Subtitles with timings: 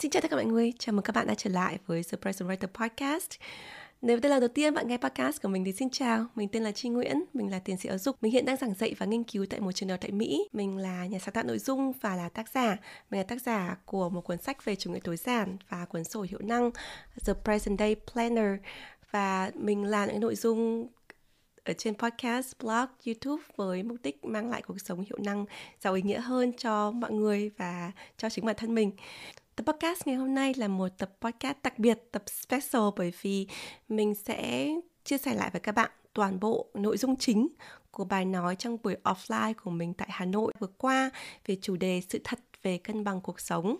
[0.00, 2.44] Xin chào tất cả mọi người, chào mừng các bạn đã trở lại với Surprise
[2.44, 3.30] Writer Podcast.
[4.02, 6.48] Nếu đây là lần đầu tiên bạn nghe podcast của mình thì xin chào, mình
[6.48, 8.16] tên là Chi Nguyễn, mình là tiến sĩ giáo dục.
[8.20, 10.48] Mình hiện đang giảng dạy và nghiên cứu tại một trường đại học tại Mỹ.
[10.52, 12.76] Mình là nhà sáng tạo nội dung và là tác giả.
[13.10, 16.04] Mình là tác giả của một cuốn sách về chủ nghĩa tối giản và cuốn
[16.04, 16.70] sổ hiệu năng
[17.26, 18.58] The Present Day Planner.
[19.10, 20.88] Và mình làm những nội dung
[21.64, 25.44] ở trên podcast, blog, YouTube với mục đích mang lại cuộc sống hiệu năng
[25.80, 28.92] giàu ý nghĩa hơn cho mọi người và cho chính bản thân mình.
[29.60, 33.46] Tập podcast ngày hôm nay là một tập podcast đặc biệt, tập special bởi vì
[33.88, 34.68] mình sẽ
[35.04, 37.48] chia sẻ lại với các bạn toàn bộ nội dung chính
[37.90, 41.10] của bài nói trong buổi offline của mình tại Hà Nội vừa qua
[41.46, 43.76] về chủ đề sự thật về cân bằng cuộc sống.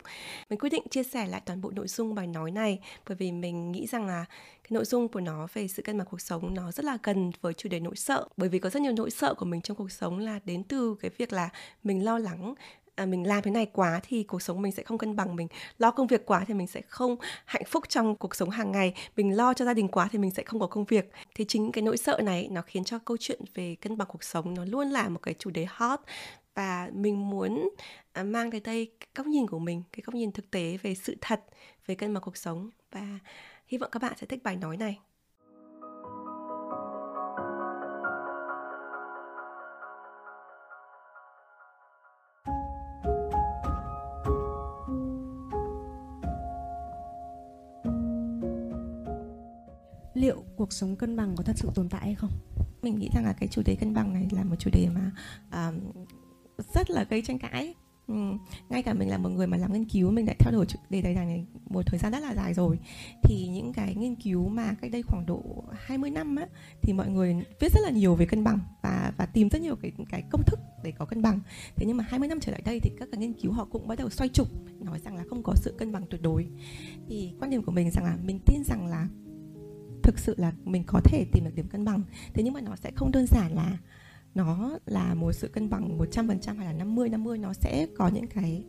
[0.50, 3.32] Mình quyết định chia sẻ lại toàn bộ nội dung bài nói này bởi vì
[3.32, 4.24] mình nghĩ rằng là
[4.62, 7.30] cái nội dung của nó về sự cân bằng cuộc sống nó rất là gần
[7.40, 9.76] với chủ đề nỗi sợ bởi vì có rất nhiều nỗi sợ của mình trong
[9.76, 11.48] cuộc sống là đến từ cái việc là
[11.84, 12.54] mình lo lắng
[13.00, 15.36] à, mình làm thế này quá thì cuộc sống mình sẽ không cân bằng.
[15.36, 18.72] Mình lo công việc quá thì mình sẽ không hạnh phúc trong cuộc sống hàng
[18.72, 18.94] ngày.
[19.16, 21.10] Mình lo cho gia đình quá thì mình sẽ không có công việc.
[21.34, 24.24] Thì chính cái nỗi sợ này nó khiến cho câu chuyện về cân bằng cuộc
[24.24, 26.00] sống nó luôn là một cái chủ đề hot.
[26.54, 27.70] Và mình muốn
[28.12, 30.94] à, mang tới đây cái góc nhìn của mình cái góc nhìn thực tế về
[30.94, 31.40] sự thật
[31.86, 32.70] về cân bằng cuộc sống.
[32.92, 33.18] Và
[33.66, 34.98] hy vọng các bạn sẽ thích bài nói này.
[50.70, 52.30] Cuộc sống cân bằng có thật sự tồn tại hay không?
[52.82, 55.10] Mình nghĩ rằng là cái chủ đề cân bằng này là một chủ đề mà
[55.52, 55.80] um,
[56.74, 57.74] rất là gây tranh cãi.
[58.06, 58.14] Ừ.
[58.68, 60.78] ngay cả mình là một người mà làm nghiên cứu mình đã theo đuổi chủ
[60.90, 62.78] đề này này một thời gian rất là dài rồi.
[63.22, 66.46] Thì những cái nghiên cứu mà cách đây khoảng độ 20 năm á
[66.82, 69.76] thì mọi người viết rất là nhiều về cân bằng và và tìm rất nhiều
[69.76, 71.40] cái cái công thức để có cân bằng.
[71.76, 73.88] Thế nhưng mà 20 năm trở lại đây thì các cái nghiên cứu họ cũng
[73.88, 74.48] bắt đầu xoay trục
[74.80, 76.46] nói rằng là không có sự cân bằng tuyệt đối.
[77.08, 79.08] Thì quan điểm của mình rằng là mình tin rằng là
[80.02, 82.02] thực sự là mình có thể tìm được điểm cân bằng.
[82.34, 83.78] Thế nhưng mà nó sẽ không đơn giản là
[84.34, 88.26] nó là một sự cân bằng 100% hay là 50 50 nó sẽ có những
[88.26, 88.64] cái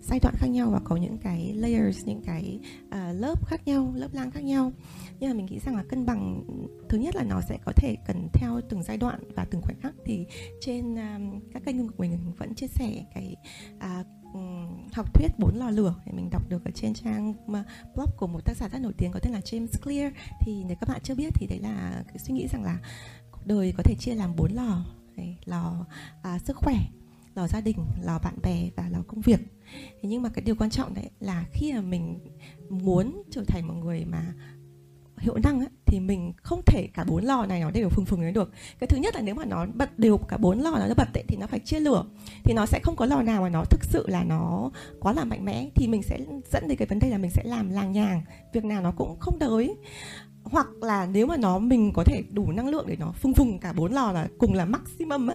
[0.00, 3.92] giai đoạn khác nhau và có những cái layers những cái uh, lớp khác nhau
[3.96, 4.72] lớp lang khác nhau.
[5.20, 6.44] Nhưng mà mình nghĩ rằng là cân bằng
[6.88, 9.80] thứ nhất là nó sẽ có thể cần theo từng giai đoạn và từng khoảnh
[9.80, 9.94] khắc.
[10.04, 10.26] Thì
[10.60, 13.36] trên um, các kênh của mình vẫn chia sẻ cái
[13.76, 14.42] uh, Ừ,
[14.92, 17.34] học thuyết bốn lò lửa thì mình đọc được ở trên trang
[17.94, 20.12] blog của một tác giả rất nổi tiếng có tên là James Clear.
[20.40, 22.78] Thì nếu các bạn chưa biết thì đấy là cái suy nghĩ rằng là
[23.30, 24.84] cuộc đời có thể chia làm bốn lò.
[25.16, 25.86] Đấy, lò
[26.22, 26.76] à, sức khỏe
[27.34, 29.40] lò gia đình lò bạn bè và lò công việc.
[29.72, 32.18] Thế nhưng mà cái điều quan trọng đấy là khi mà mình
[32.70, 34.34] muốn trở thành một người mà
[35.18, 38.20] hiệu năng ấy, thì mình không thể cả bốn lò này nó đều phừng phừng
[38.20, 38.50] đấy được.
[38.78, 41.24] Cái thứ nhất là nếu mà nó bật đều cả bốn lò nó bật ấy,
[41.28, 42.04] thì nó phải chia lửa.
[42.44, 45.24] Thì nó sẽ không có lò nào mà nó thực sự là nó quá là
[45.24, 45.68] mạnh mẽ.
[45.74, 46.18] Thì mình sẽ
[46.52, 48.22] dẫn đến cái vấn đề là mình sẽ làm làng nhàng
[48.52, 49.76] việc nào nó cũng không tới.
[50.50, 53.58] Hoặc là nếu mà nó mình có thể đủ năng lượng để nó phung phùng
[53.58, 55.34] cả bốn lò là cùng là maximum á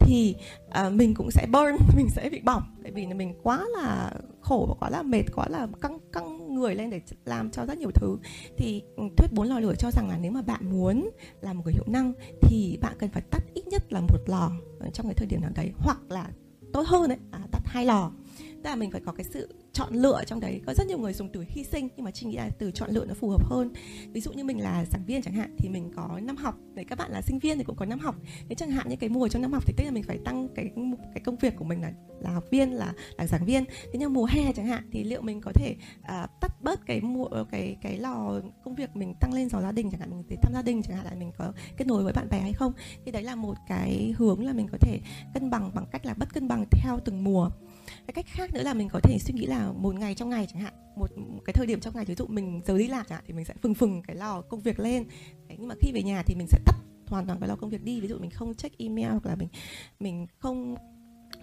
[0.00, 0.34] thì
[0.86, 2.62] uh, mình cũng sẽ burn mình sẽ bị bỏng.
[2.82, 4.10] Tại vì là mình quá là
[4.40, 7.78] khổ và quá là mệt quá là căng căng người lên để làm cho rất
[7.78, 8.18] nhiều thứ.
[8.56, 11.10] Thì ừ, thuyết bốn lò lửa cho rằng là nếu mà bạn muốn
[11.40, 14.52] làm một người hiệu năng thì bạn cần phải tắt ít nhất là một lò
[14.92, 16.30] trong cái thời điểm nào đấy hoặc là
[16.72, 18.12] tốt hơn đấy à, tắt hai lò
[18.62, 20.60] tức là mình phải có cái sự chọn lựa trong đấy.
[20.66, 22.90] Có rất nhiều người dùng từ hy sinh nhưng mà chị nghĩ là từ chọn
[22.90, 23.72] lựa nó phù hợp hơn.
[24.12, 26.54] Ví dụ như mình là giảng viên chẳng hạn thì mình có năm học.
[26.74, 28.16] Để các bạn là sinh viên thì cũng có năm học.
[28.48, 30.48] Thế chẳng hạn như cái mùa trong năm học thì tức là mình phải tăng
[30.54, 30.70] cái
[31.14, 33.64] cái công việc của mình là là học viên là là giảng viên.
[33.64, 37.00] Thế nhưng mùa hè chẳng hạn thì liệu mình có thể uh, tắt bớt cái
[37.00, 40.22] mùa cái cái lò công việc mình tăng lên lò gia đình chẳng hạn mình
[40.28, 42.52] để thăm gia đình chẳng hạn là mình có kết nối với bạn bè hay
[42.52, 42.72] không?
[43.04, 45.00] Thì đấy là một cái hướng là mình có thể
[45.34, 47.50] cân bằng bằng cách là bất cân bằng theo từng mùa
[48.06, 50.46] cái cách khác nữa là mình có thể suy nghĩ là một ngày trong ngày
[50.52, 51.10] chẳng hạn một
[51.44, 53.44] cái thời điểm trong ngày ví dụ mình giờ đi làm chẳng hạn thì mình
[53.44, 55.04] sẽ phừng phừng cái lò công việc lên.
[55.48, 56.76] Đấy, nhưng mà khi về nhà thì mình sẽ tắt
[57.06, 58.00] hoàn toàn cái lò công việc đi.
[58.00, 59.48] Ví dụ mình không check email hoặc là mình
[60.00, 60.74] mình không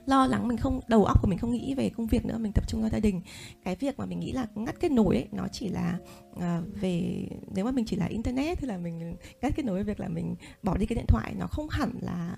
[0.05, 2.51] lo lắng mình không đầu óc của mình không nghĩ về công việc nữa mình
[2.55, 3.21] tập trung vào gia đình.
[3.63, 5.97] Cái việc mà mình nghĩ là ngắt kết nối ấy, nó chỉ là
[6.31, 6.41] uh,
[6.81, 9.99] về nếu mà mình chỉ là internet thì là mình ngắt kết nối với việc
[9.99, 12.35] là mình bỏ đi cái điện thoại nó không hẳn là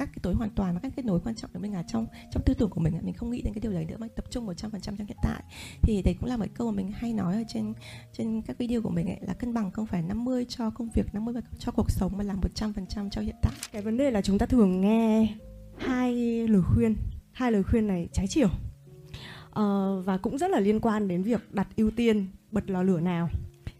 [0.00, 2.06] các cái tối hoàn toàn và các kết nối quan trọng của mình là trong
[2.30, 4.24] trong tư tưởng của mình mình không nghĩ đến cái điều đấy nữa mà tập
[4.30, 5.42] trung 100% trong hiện tại.
[5.82, 7.72] Thì đấy cũng là một câu mà mình hay nói ở trên
[8.12, 11.14] trên các video của mình ấy là cân bằng không phải 50 cho công việc
[11.14, 13.52] 50 cho cuộc sống mà là 100% cho hiện tại.
[13.72, 15.36] Cái vấn đề là chúng ta thường nghe
[15.76, 16.14] hai
[16.48, 16.96] lời khuyên
[17.32, 18.48] hai lời khuyên này trái chiều.
[18.48, 23.00] Uh, và cũng rất là liên quan đến việc đặt ưu tiên bật lò lửa
[23.00, 23.28] nào.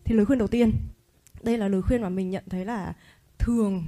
[0.04, 0.72] Thì lời khuyên đầu tiên
[1.42, 2.94] đây là lời khuyên mà mình nhận thấy là
[3.38, 3.84] thường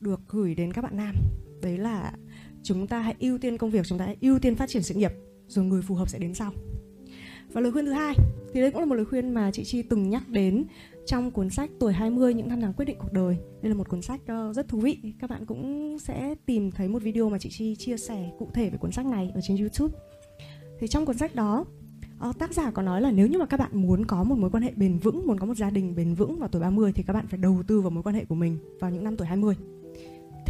[0.00, 1.14] được gửi đến các bạn nam
[1.62, 2.12] đấy là
[2.62, 4.94] chúng ta hãy ưu tiên công việc, chúng ta hãy ưu tiên phát triển sự
[4.94, 5.12] nghiệp,
[5.48, 6.52] rồi người phù hợp sẽ đến sau.
[7.52, 8.14] Và lời khuyên thứ hai,
[8.52, 10.64] thì đây cũng là một lời khuyên mà chị Chi từng nhắc đến
[11.06, 13.36] trong cuốn sách tuổi 20 những năm tháng quyết định cuộc đời.
[13.62, 14.98] Đây là một cuốn sách ờ, rất thú vị.
[15.18, 18.70] Các bạn cũng sẽ tìm thấy một video mà chị Chi chia sẻ cụ thể
[18.70, 19.98] về cuốn sách này ở trên YouTube.
[20.80, 21.64] Thì trong cuốn sách đó
[22.18, 24.50] ờ, tác giả có nói là nếu như mà các bạn muốn có một mối
[24.50, 27.02] quan hệ bền vững, muốn có một gia đình bền vững vào tuổi 30 thì
[27.02, 29.26] các bạn phải đầu tư vào mối quan hệ của mình vào những năm tuổi
[29.26, 29.54] 20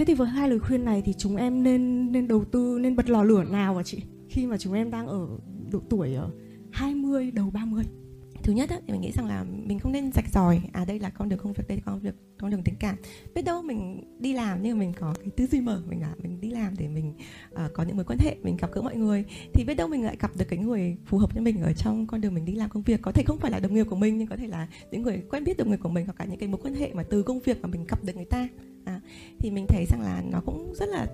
[0.01, 2.97] thế thì với hai lời khuyên này thì chúng em nên nên đầu tư nên
[2.97, 4.03] bật lò lửa nào ạ chị?
[4.29, 5.29] Khi mà chúng em đang ở
[5.71, 6.31] độ tuổi ờ, ở
[6.73, 7.85] 20 đầu 30
[8.43, 10.99] thứ nhất á, thì mình nghĩ rằng là mình không nên rạch ròi à đây
[10.99, 12.97] là con đường công việc đây là con việc con đường tình cảm.
[13.35, 16.15] Biết đâu mình đi làm nhưng mà mình có cái tư duy mở mình là
[16.23, 17.15] mình đi làm để mình
[17.55, 19.25] uh, có những mối quan hệ mình gặp gỡ mọi người.
[19.55, 22.07] Thì biết đâu mình lại gặp được cái người phù hợp với mình ở trong
[22.07, 23.03] con đường mình đi làm công việc.
[23.03, 25.23] Có thể không phải là đồng nghiệp của mình nhưng có thể là những người
[25.31, 27.23] quen biết đồng nghiệp của mình hoặc cả những cái mối quan hệ mà từ
[27.23, 28.49] công việc mà mình gặp được người ta
[28.85, 29.01] à,
[29.39, 31.07] thì mình thấy rằng là nó cũng rất là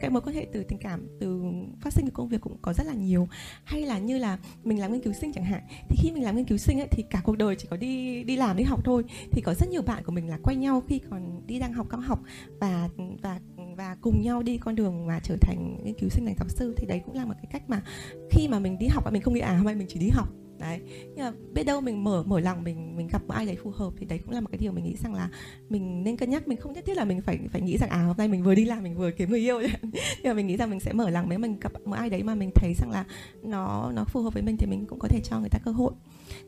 [0.00, 1.42] cái mối quan hệ từ tình cảm từ
[1.80, 3.28] phát sinh từ công việc cũng có rất là nhiều.
[3.64, 6.36] Hay là như là mình làm nghiên cứu sinh chẳng hạn thì khi mình làm
[6.36, 8.80] nghiên cứu sinh ấy, thì cả cuộc đời chỉ có đi đi làm đi học
[8.84, 9.04] thôi.
[9.30, 11.86] Thì có rất nhiều bạn của mình là quen nhau khi còn đi đang học
[11.90, 12.20] cao học
[12.60, 12.88] và
[13.22, 13.40] và
[13.76, 16.74] và cùng nhau đi con đường mà trở thành nghiên cứu sinh thành giáo sư.
[16.76, 17.82] Thì đấy cũng là một cái cách mà
[18.30, 20.08] khi mà mình đi học và mình không nghĩ à hôm nay mình chỉ đi
[20.08, 20.28] học
[20.60, 20.80] đấy.
[21.04, 23.70] Nhưng mà biết đâu mình mở mở lòng mình mình gặp một ai đấy phù
[23.70, 25.30] hợp thì đấy cũng là một cái điều mình nghĩ rằng là
[25.68, 26.48] mình nên cân nhắc.
[26.48, 28.54] Mình không nhất thiết là mình phải phải nghĩ rằng à hôm nay mình vừa
[28.54, 29.60] đi làm mình vừa kiếm người yêu.
[29.82, 32.22] Nhưng mà mình nghĩ rằng mình sẽ mở lòng nếu mình gặp một ai đấy
[32.22, 33.04] mà mình thấy rằng là
[33.42, 35.70] nó nó phù hợp với mình thì mình cũng có thể cho người ta cơ
[35.70, 35.92] hội.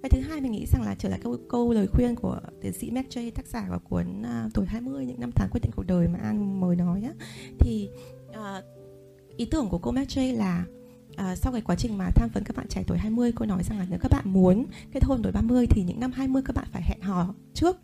[0.03, 2.73] Cái thứ hai mình nghĩ rằng là trở lại câu, câu lời khuyên của tiến
[2.73, 5.73] sĩ Mac Jay tác giả của cuốn uh, tuổi 20 những năm tháng quyết định
[5.77, 7.13] cuộc đời mà An mới nói á.
[7.59, 7.89] Thì
[8.31, 8.65] uh,
[9.37, 10.65] ý tưởng của cô Mac Jay là
[11.17, 13.63] à, sau cái quá trình mà tham vấn các bạn trẻ tuổi 20 cô nói
[13.63, 16.57] rằng là nếu các bạn muốn kết hôn tuổi 30 thì những năm 20 các
[16.57, 17.77] bạn phải hẹn hò trước.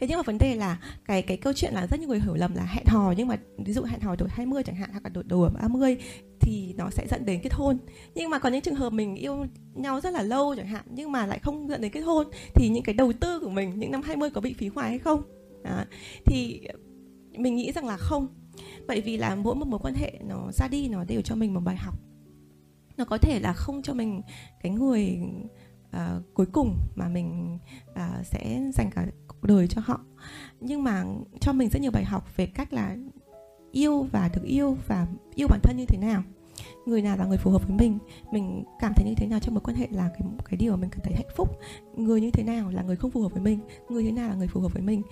[0.00, 2.34] Thế nhưng mà vấn đề là cái cái câu chuyện là rất nhiều người hiểu
[2.34, 5.04] lầm là hẹn hò nhưng mà ví dụ hẹn hò tuổi 20 chẳng hạn hoặc
[5.04, 5.96] là tuổi đầu 30
[6.40, 7.78] thì nó sẽ dẫn đến kết hôn.
[8.14, 11.12] Nhưng mà có những trường hợp mình yêu nhau rất là lâu chẳng hạn nhưng
[11.12, 13.90] mà lại không dẫn đến kết hôn thì những cái đầu tư của mình những
[13.90, 15.22] năm 20 có bị phí hoài hay không?
[15.64, 15.86] À,
[16.26, 16.60] thì
[17.38, 18.28] mình nghĩ rằng là không.
[18.86, 21.54] Bởi vì là mỗi một mối quan hệ nó ra đi nó đều cho mình
[21.54, 21.94] một bài học
[22.96, 24.22] nó có thể là không cho mình
[24.62, 25.20] cái người
[25.96, 27.58] uh, cuối cùng mà mình
[27.90, 30.00] uh, sẽ dành cả cuộc đời cho họ.
[30.60, 31.04] Nhưng mà
[31.40, 32.96] cho mình rất nhiều bài học về cách là
[33.72, 36.22] yêu và được yêu và yêu bản thân như thế nào.
[36.86, 37.98] Người nào là người phù hợp với mình
[38.32, 40.76] mình cảm thấy như thế nào trong mối quan hệ là cái cái điều mà
[40.76, 41.58] mình cảm thấy hạnh phúc.
[41.96, 44.34] Người như thế nào là người không phù hợp với mình người thế nào là
[44.34, 45.02] người phù hợp với mình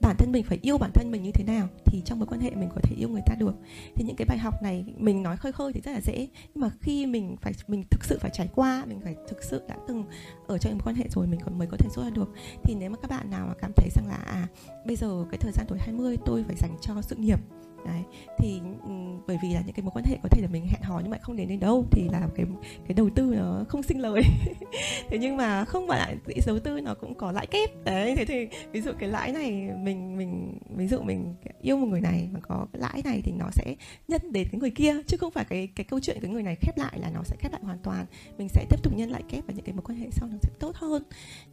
[0.00, 2.40] bản thân mình phải yêu bản thân mình như thế nào thì trong mối quan
[2.40, 3.54] hệ mình có thể yêu người ta được.
[3.94, 6.28] Thì những cái bài học này mình nói khơi khơi thì rất là dễ.
[6.54, 9.62] Nhưng mà khi mình phải, mình thực sự phải trải qua, mình phải thực sự
[9.68, 10.04] đã từng
[10.46, 12.32] ở trong mối quan hệ rồi mình còn, mới có thể rút ra được,
[12.62, 14.48] thì nếu mà các bạn nào mà cảm thấy rằng là à
[14.86, 17.38] bây giờ cái thời gian tuổi 20 tôi phải dành cho sự nghiệp
[17.86, 18.02] đấy
[18.38, 18.90] thì ừ,
[19.26, 21.10] bởi vì là những cái mối quan hệ có thể là mình hẹn hò nhưng
[21.10, 22.46] mà không đến đến đâu thì là cái
[22.86, 24.22] cái đầu tư nó không sinh lời.
[25.08, 27.84] Thế nhưng mà không phải lại quỹ đầu tư nó cũng có lãi kép.
[27.84, 31.86] Đấy thế thì ví dụ cái lãi này mình mình ví dụ mình yêu một
[31.86, 33.74] người này mà có cái lãi này thì nó sẽ
[34.08, 36.56] nhân đến cái người kia chứ không phải cái cái câu chuyện cái người này
[36.60, 38.06] khép lại là nó sẽ khép lại hoàn toàn.
[38.38, 40.36] Mình sẽ tiếp tục nhân lại kép và những cái mối quan hệ sau nó
[40.42, 41.02] sẽ tốt hơn.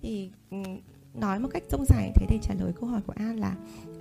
[0.01, 0.57] Thì ừ,
[1.13, 3.55] nói một cách rông dài thế để trả lời câu hỏi của an là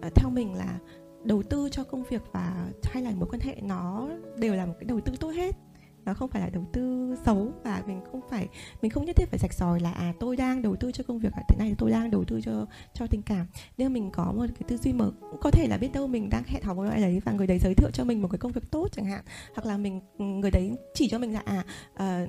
[0.07, 0.79] uh, theo mình là
[1.25, 4.09] đầu tư cho công việc và hay là mối quan hệ nó
[4.39, 5.57] đều là một cái đầu tư tốt hết.
[6.05, 8.49] Nó không phải là đầu tư xấu và mình không phải
[8.83, 11.19] mình không nhất thiết phải sạch sòi là à tôi đang đầu tư cho công
[11.19, 13.47] việc thế này tôi đang đầu tư cho cho tình cảm.
[13.77, 16.31] Nhưng mình có một cái tư duy mở cũng có thể là biết đâu mình
[16.31, 18.39] đang hẹn hò với ai đấy và người đấy giới thiệu cho mình một cái
[18.39, 19.25] công việc tốt chẳng hạn.
[19.55, 21.65] Hoặc là mình người đấy chỉ cho mình là à
[21.95, 22.29] uh,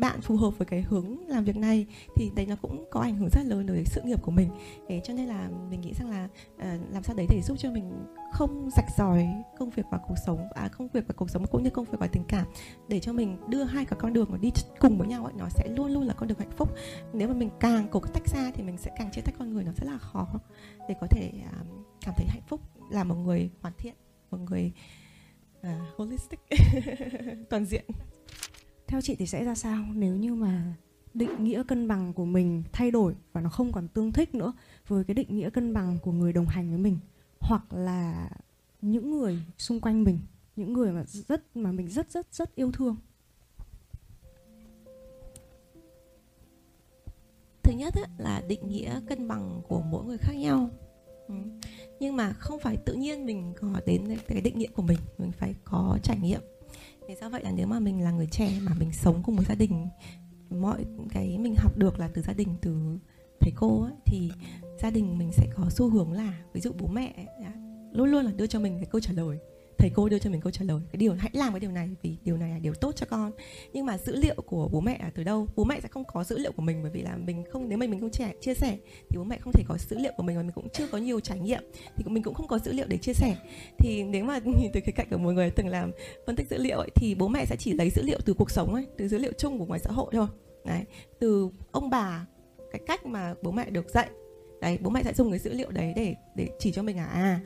[0.00, 3.16] bạn phù hợp với cái hướng làm việc này thì đấy nó cũng có ảnh
[3.16, 4.48] hưởng rất lớn đối với sự nghiệp của mình.
[4.88, 7.70] Thế cho nên là mình nghĩ rằng là uh, làm sao đấy để giúp cho
[7.70, 9.28] mình không rạch ròi
[9.58, 11.98] công việc và cuộc sống à công việc và cuộc sống cũng như công việc
[12.00, 12.46] và tình cảm
[12.88, 15.48] để cho mình đưa hai cái con đường mà đi cùng với nhau ấy, nó
[15.48, 16.68] sẽ luôn luôn là con đường hạnh phúc.
[17.12, 19.64] Nếu mà mình càng cố tách ra thì mình sẽ càng chia tách con người
[19.64, 20.28] nó rất là khó
[20.88, 21.66] để có thể uh,
[22.00, 23.94] cảm thấy hạnh phúc là một người hoàn thiện
[24.30, 24.72] một người
[25.60, 25.66] uh,
[25.96, 26.40] holistic
[27.50, 27.84] toàn diện
[28.90, 29.84] theo chị thì sẽ ra sao?
[29.94, 30.74] Nếu như mà
[31.14, 34.52] định nghĩa cân bằng của mình thay đổi và nó không còn tương thích nữa
[34.88, 36.98] với cái định nghĩa cân bằng của người đồng hành với mình,
[37.40, 38.30] hoặc là
[38.82, 40.18] những người xung quanh mình,
[40.56, 42.96] những người mà rất, mà mình rất rất rất yêu thương.
[47.62, 50.70] Thứ nhất là định nghĩa cân bằng của mỗi người khác nhau.
[51.28, 51.34] Ừ.
[52.00, 55.32] nhưng mà không phải tự nhiên mình có đến cái định nghĩa của mình mình
[55.32, 56.40] phải có trải nghiệm
[57.10, 57.42] thế do vậy?
[57.44, 59.88] Là nếu mà mình là người trẻ mà mình sống cùng một gia đình
[60.50, 62.98] mọi cái mình học được là từ gia đình từ
[63.40, 64.30] thầy cô ấy, thì
[64.82, 67.52] gia đình mình sẽ có xu hướng là ví dụ bố mẹ dạ,
[67.92, 69.38] luôn luôn là đưa cho mình cái câu trả lời
[69.80, 70.80] thầy cô đưa cho mình câu trả lời.
[70.92, 73.32] Cái điều hãy làm cái điều này vì điều này là điều tốt cho con.
[73.72, 75.46] Nhưng mà dữ liệu của bố mẹ là từ đâu?
[75.56, 77.78] Bố mẹ sẽ không có dữ liệu của mình bởi vì là mình không nếu
[77.78, 80.22] mà mình không trẻ chia sẻ thì bố mẹ không thể có dữ liệu của
[80.22, 81.62] mình và mình cũng chưa có nhiều trải nghiệm.
[81.96, 83.36] Thì mình cũng không có dữ liệu để chia sẻ.
[83.78, 85.92] Thì nếu mà nhìn từ cái cạnh của một người từng làm
[86.26, 88.50] phân tích dữ liệu ấy, thì bố mẹ sẽ chỉ lấy dữ liệu từ cuộc
[88.50, 90.26] sống ấy từ dữ liệu chung của ngoài xã hội thôi.
[90.64, 90.84] Đấy
[91.20, 92.26] từ ông bà
[92.72, 94.08] cái cách mà bố mẹ được dạy.
[94.60, 97.06] Đấy bố mẹ sẽ dùng cái dữ liệu đấy để để chỉ cho mình à
[97.06, 97.40] à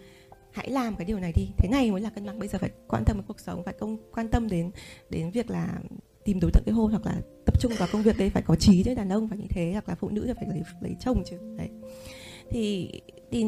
[0.55, 1.49] hãy làm cái điều này đi.
[1.59, 2.39] Thế này mới là cân bằng.
[2.39, 4.71] Bây giờ phải quan tâm đến cuộc sống, phải công, quan tâm đến
[5.11, 5.81] đến việc là
[6.25, 8.57] tìm đối tượng cái hôn hoặc là tập trung vào công việc đấy phải có
[8.57, 9.73] trí chứ đàn ông, phải như thế.
[9.73, 11.37] Hoặc là phụ nữ thì phải lấy lấy chồng chứ.
[11.59, 11.69] Đấy.
[12.51, 12.91] Thì
[13.31, 13.45] thì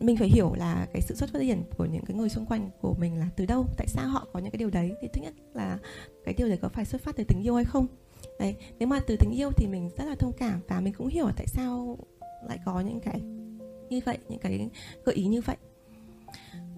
[0.00, 2.70] mình phải hiểu là cái sự xuất phát điểm của những cái người xung quanh
[2.80, 4.92] của mình là từ đâu, tại sao họ có những cái điều đấy.
[5.02, 5.78] Thì thứ nhất là
[6.24, 7.86] cái điều đấy có phải xuất phát từ tình yêu hay không?
[8.38, 8.56] Đấy.
[8.78, 11.28] Nếu mà từ tình yêu thì mình rất là thông cảm và mình cũng hiểu
[11.36, 11.98] tại sao
[12.48, 13.20] lại có những cái
[13.90, 14.70] như vậy, những cái
[15.04, 15.56] gợi ý như vậy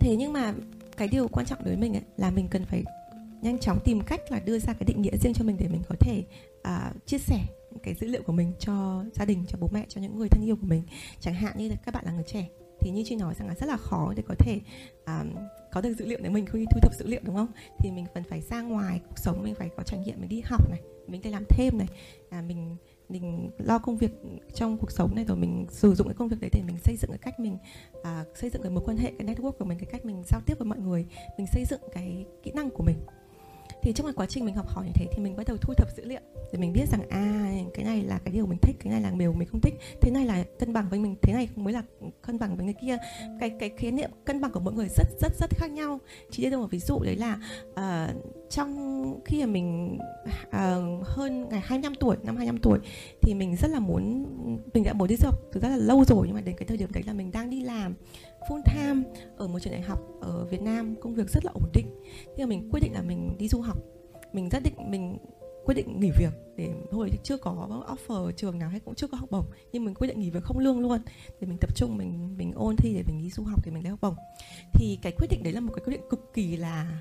[0.00, 0.54] thế nhưng mà
[0.96, 2.84] cái điều quan trọng đối với mình ấy, là mình cần phải
[3.42, 5.82] nhanh chóng tìm cách là đưa ra cái định nghĩa riêng cho mình để mình
[5.88, 6.24] có thể
[6.68, 7.38] uh, chia sẻ
[7.82, 10.44] cái dữ liệu của mình cho gia đình cho bố mẹ cho những người thân
[10.44, 10.82] yêu của mình.
[11.20, 12.48] Chẳng hạn như là các bạn là người trẻ
[12.80, 14.60] thì như chị nói rằng là rất là khó để có thể
[15.06, 15.34] um,
[15.72, 17.48] có được dữ liệu để mình khi thu thập dữ liệu đúng không?
[17.78, 20.40] Thì mình cần phải ra ngoài cuộc sống mình phải có trải nghiệm mình đi
[20.44, 20.80] học này
[21.10, 21.88] mình phải làm thêm này.
[22.30, 22.76] À, mình
[23.10, 24.12] mình lo công việc
[24.54, 26.96] trong cuộc sống này rồi mình sử dụng cái công việc đấy để mình xây
[26.96, 27.58] dựng cái cách mình
[28.02, 30.40] à, xây dựng cái mối quan hệ cái network của mình cái cách mình giao
[30.46, 31.06] tiếp với mọi người
[31.38, 32.96] mình xây dựng cái kỹ năng của mình
[33.82, 35.74] thì trong cái quá trình mình học hỏi như thế thì mình bắt đầu thu
[35.74, 36.20] thập dữ liệu
[36.52, 39.10] để mình biết rằng à cái này là cái điều mình thích cái này là
[39.10, 41.82] điều mình không thích thế này là cân bằng với mình thế này mới là
[42.22, 42.96] cân bằng với người kia.
[43.40, 46.00] Cái cái khái niệm cân bằng của mỗi người rất rất rất khác nhau.
[46.30, 47.38] Chỉ đưa một ví dụ đấy là
[47.70, 48.16] uh,
[48.50, 49.98] trong khi mà mình
[50.46, 52.78] uh, hơn ngày 25 tuổi năm 25 tuổi
[53.22, 54.26] thì mình rất là muốn
[54.74, 56.68] mình đã muốn đi du học thực ra là lâu rồi nhưng mà đến cái
[56.68, 57.94] thời điểm đấy là mình đang đi làm
[58.48, 59.02] full time
[59.36, 61.86] ở một trường đại học ở Việt Nam, công việc rất là ổn định.
[62.36, 63.78] Nhưng mà mình quyết định là mình đi du học.
[64.32, 65.18] Mình rất định, mình
[65.64, 69.16] quyết định nghỉ việc để hồi chưa có offer trường nào hay cũng chưa có
[69.16, 71.00] học bổng, nhưng mình quyết định nghỉ việc không lương luôn.
[71.40, 73.82] Để mình tập trung, mình mình ôn thi để mình đi du học để mình
[73.82, 74.14] lấy học bổng.
[74.72, 77.00] Thì cái quyết định đấy là một cái quyết định cực kỳ là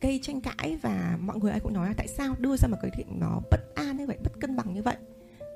[0.00, 2.76] gây tranh cãi và mọi người ai cũng nói là tại sao đưa ra một
[2.82, 4.96] cái quyết định nó bất an như vậy, bất cân bằng như vậy.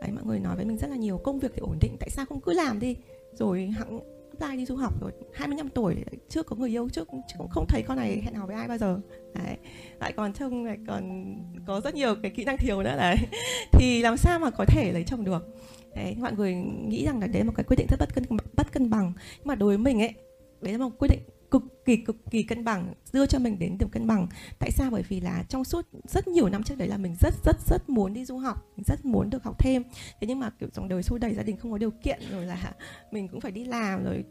[0.01, 2.11] Đấy, mọi người nói với mình rất là nhiều, công việc thì ổn định, tại
[2.11, 2.97] sao không cứ làm đi?
[3.33, 4.01] Rồi hẵng
[4.39, 5.97] apply đi du học rồi 25 tuổi
[6.29, 8.79] chưa có người yêu, trước cũng không thấy con này hẹn hò với ai bao
[8.79, 9.01] giờ.
[9.35, 9.57] Đấy.
[10.01, 11.35] Lại còn trông lại còn
[11.67, 13.17] có rất nhiều cái kỹ năng thiếu nữa, đấy.
[13.73, 15.47] Thì làm sao mà có thể lấy chồng được?
[15.95, 16.55] Đấy, mọi người
[16.89, 18.25] nghĩ rằng là đấy là một cái quyết định rất bất cân
[18.57, 19.13] bất cân bằng.
[19.39, 20.15] Nhưng mà đối với mình ấy,
[20.61, 23.79] đấy là một quyết định cực kỳ cực kỳ cân bằng, đưa cho mình đến
[23.79, 24.27] điểm cân bằng.
[24.59, 24.91] Tại sao?
[24.91, 27.89] Bởi vì là trong suốt rất nhiều năm trước đấy là mình rất rất rất
[27.89, 29.83] muốn đi du học, mình rất muốn được học thêm.
[30.21, 32.47] Thế nhưng mà, kiểu, dòng đời xô đầy gia đình không có điều kiện, rồi
[32.47, 32.75] là
[33.11, 34.25] mình cũng phải đi làm, rồi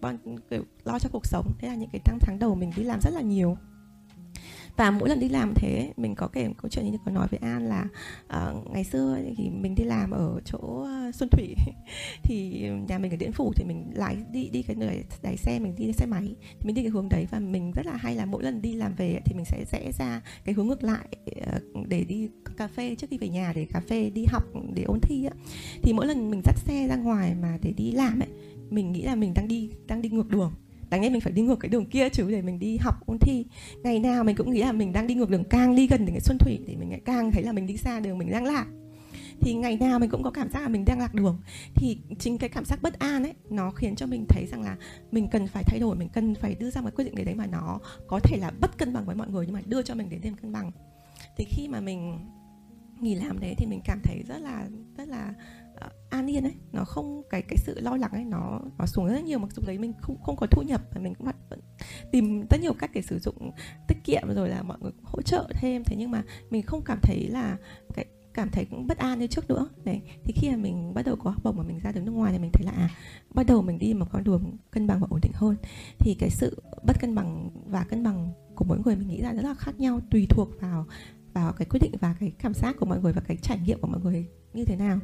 [0.49, 1.51] kiểu, lo cho cuộc sống.
[1.59, 3.57] Thế là những cái tháng tháng đầu mình đi làm rất là nhiều
[4.77, 7.27] và mỗi lần đi làm thế mình có kể một câu chuyện như có nói
[7.31, 7.85] với an là
[8.25, 11.55] uh, ngày xưa thì mình đi làm ở chỗ ờ, xuân thủy.
[12.23, 15.59] Thì nhà mình ở điện phủ thì mình lái đi đi cái nơi đài xe
[15.59, 18.15] mình đi xe máy thì mình đi cái hướng đấy và mình rất là hay
[18.15, 21.07] là mỗi lần đi làm về thì mình sẽ rẽ ra cái hướng ngược lại
[21.45, 24.83] ờ, để đi cà phê trước khi về nhà để cà phê đi học để
[24.83, 25.31] ôn thi á.
[25.83, 28.29] Thì mỗi lần mình dắt xe ra ngoài mà để đi làm ấy
[28.69, 30.53] mình nghĩ là mình đang đi đang đi ngược đường
[30.89, 33.17] đáng lẽ mình phải đi ngược cái đường kia chứ, để mình đi học ôn
[33.19, 33.45] thi.
[33.83, 36.15] Ngày nào mình cũng nghĩ là mình đang đi ngược đường càng đi gần đến
[36.15, 38.43] cái xuân thủy thì mình lại càng thấy là mình đi xa đường, mình đang
[38.43, 38.65] lạc.
[39.41, 41.39] Thì ngày nào mình cũng có cảm giác là mình đang lạc đường.
[41.75, 44.77] Thì chính cái cảm giác bất an ấy, nó khiến cho mình thấy rằng là
[45.11, 47.35] mình cần phải thay đổi, mình cần phải đưa ra một quyết định cái đấy
[47.35, 49.95] mà nó có thể là bất cân bằng với mọi người, nhưng mà đưa cho
[49.95, 50.71] mình đến thêm cân bằng.
[51.37, 52.19] Thì khi mà mình
[52.99, 55.33] nghỉ làm đấy thì mình cảm thấy rất là rất là
[56.15, 59.23] an yên ấy, nó không, cái cái sự lo lắng ấy nó nó xuống rất
[59.23, 61.59] nhiều, mặc dù đấy mình không không có thu nhập và mình cũng vẫn
[62.11, 63.51] tìm rất nhiều cách để sử dụng
[63.87, 65.83] tiết kiệm rồi là mọi người cũng hỗ trợ thêm.
[65.83, 67.57] Thế nhưng mà mình không cảm thấy là
[67.93, 69.69] cái, cảm thấy cũng bất an như trước nữa.
[69.83, 72.11] Đấy thì khi mà mình bắt đầu có học bổng mà mình ra đến nước
[72.11, 72.89] ngoài thì mình thấy là à
[73.33, 75.55] bắt đầu mình đi một con đường cân bằng và ổn định hơn.
[75.99, 79.33] Thì cái sự bất cân bằng và cân bằng của mỗi người mình nghĩ là
[79.33, 80.85] rất là khác nhau, tùy thuộc vào
[81.33, 83.81] vào cái quyết định và cái cảm giác của mọi người và cái trải nghiệm
[83.81, 84.99] của mọi người như thế nào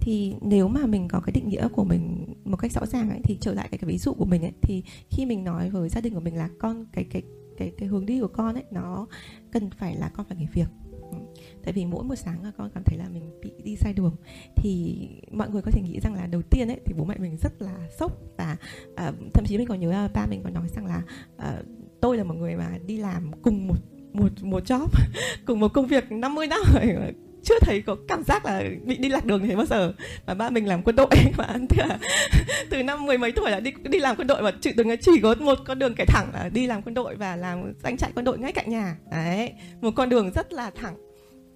[0.00, 3.20] thì nếu mà mình có cái định nghĩa của mình một cách rõ ràng ấy
[3.24, 5.88] thì trở lại cái, cái ví dụ của mình ấy thì khi mình nói với
[5.88, 7.22] gia đình của mình là con cái cái
[7.56, 9.06] cái cái hướng đi của con ấy nó
[9.52, 10.68] cần phải là con phải nghỉ việc.
[11.10, 11.18] Ừ.
[11.64, 14.16] Tại vì mỗi một sáng là con cảm thấy là mình bị đi sai đường
[14.56, 14.98] thì
[15.32, 17.62] mọi người có thể nghĩ rằng là đầu tiên ấy thì bố mẹ mình rất
[17.62, 18.56] là sốc và
[18.92, 21.02] uh, thậm chí mình còn nhớ ba mình còn nói rằng là
[21.36, 21.66] uh,
[22.00, 23.78] tôi là một người mà đi làm cùng một
[24.12, 24.88] một một job
[25.46, 26.60] cùng một công việc 50 năm.
[26.74, 29.92] Rồi chưa thấy có cảm giác là bị đi lạc đường thế bao giờ.
[30.26, 31.98] Và ba mình làm quân đội mà tức là
[32.70, 35.20] từ năm mười mấy tuổi là đi đi làm quân đội và chỉ từng chỉ
[35.22, 38.10] có một con đường kẻ thẳng là đi làm quân đội và làm danh trại
[38.14, 38.96] quân đội ngay cạnh nhà.
[39.10, 40.96] Đấy, một con đường rất là thẳng.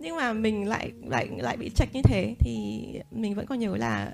[0.01, 2.79] Nhưng mà mình lại lại lại bị trạch như thế thì
[3.11, 4.13] mình vẫn còn nhớ là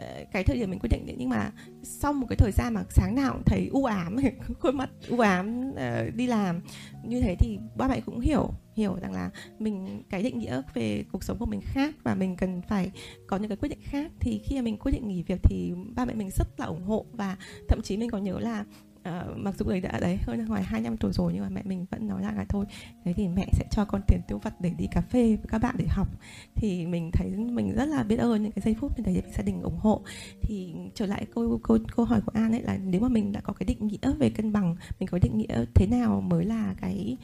[0.00, 1.50] Ờ, cái thời điểm mình quyết định nhưng mà
[1.82, 4.16] sau một cái thời gian mà sáng nào cũng thấy u ám
[4.60, 6.60] khuôn mặt u ám uh, đi làm
[7.04, 11.04] như thế thì ba mẹ cũng hiểu hiểu rằng là mình cái định nghĩa về
[11.12, 12.90] cuộc sống của mình khác và mình cần phải
[13.26, 14.12] có những cái quyết định khác.
[14.20, 16.84] Thì khi mà mình quyết định nghỉ việc thì ba mẹ mình rất là ủng
[16.84, 17.36] hộ và
[17.68, 18.64] thậm chí mình còn nhớ là
[19.08, 21.62] uh, mặc dù đấy đã đấy hơn ngoài hai năm tuổi rồi nhưng mà mẹ
[21.64, 22.64] mình vẫn nói rằng là thôi
[23.04, 25.58] thế thì mẹ sẽ cho con tiền tiêu vặt để đi cà phê với các
[25.58, 26.08] bạn để học.
[26.54, 29.42] Thì mình thấy mình rất là biết ơn những cái giây phút như thế gia
[29.42, 30.02] đình ủng hộ.
[30.42, 33.40] Thì trở lại câu câu câu hỏi của an ấy là nếu mà mình đã
[33.40, 36.74] có cái định nghĩa về cân bằng mình có định nghĩa thế nào mới là
[36.80, 37.16] cái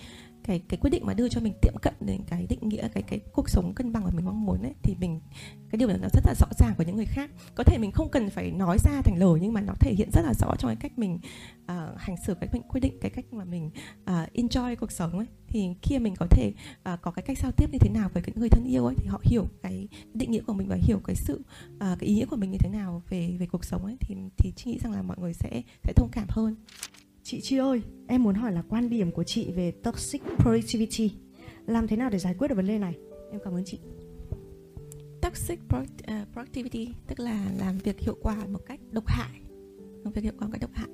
[0.46, 3.02] cái cái quyết định mà đưa cho mình tiệm cận đến cái định nghĩa cái
[3.02, 5.20] cái cuộc sống cân bằng mà mình mong muốn ấy thì mình
[5.70, 7.30] cái điều đó nó rất là rõ ràng của những người khác.
[7.54, 10.10] Có thể mình không cần phải nói ra thành lời nhưng mà nó thể hiện
[10.12, 11.18] rất là rõ trong cái cách mình
[11.62, 13.70] uh, hành xử cái mình quyết định cái cách mà mình
[14.02, 15.26] uh, enjoy cuộc sống ấy.
[15.48, 16.52] Thì khi mình có thể
[16.92, 18.94] uh, có cái cách giao tiếp như thế nào với những người thân yêu ấy
[18.98, 21.40] thì họ hiểu cái định nghĩa của mình và hiểu cái sự
[21.74, 24.14] uh, cái ý nghĩa của mình như thế nào về về cuộc sống ấy thì
[24.38, 26.54] thì chị nghĩ rằng là mọi người sẽ sẽ thông cảm hơn.
[27.28, 31.14] Chị Chi ơi, em muốn hỏi là quan điểm của chị về toxic productivity.
[31.66, 32.94] Làm thế nào để giải quyết được vấn đề này?
[33.32, 33.78] Em cảm ơn chị.
[35.22, 35.60] Toxic
[36.02, 39.40] à, productivity tức là làm việc hiệu quả một cách độc hại.
[40.04, 40.88] Làm việc hiệu quả một cách độc hại.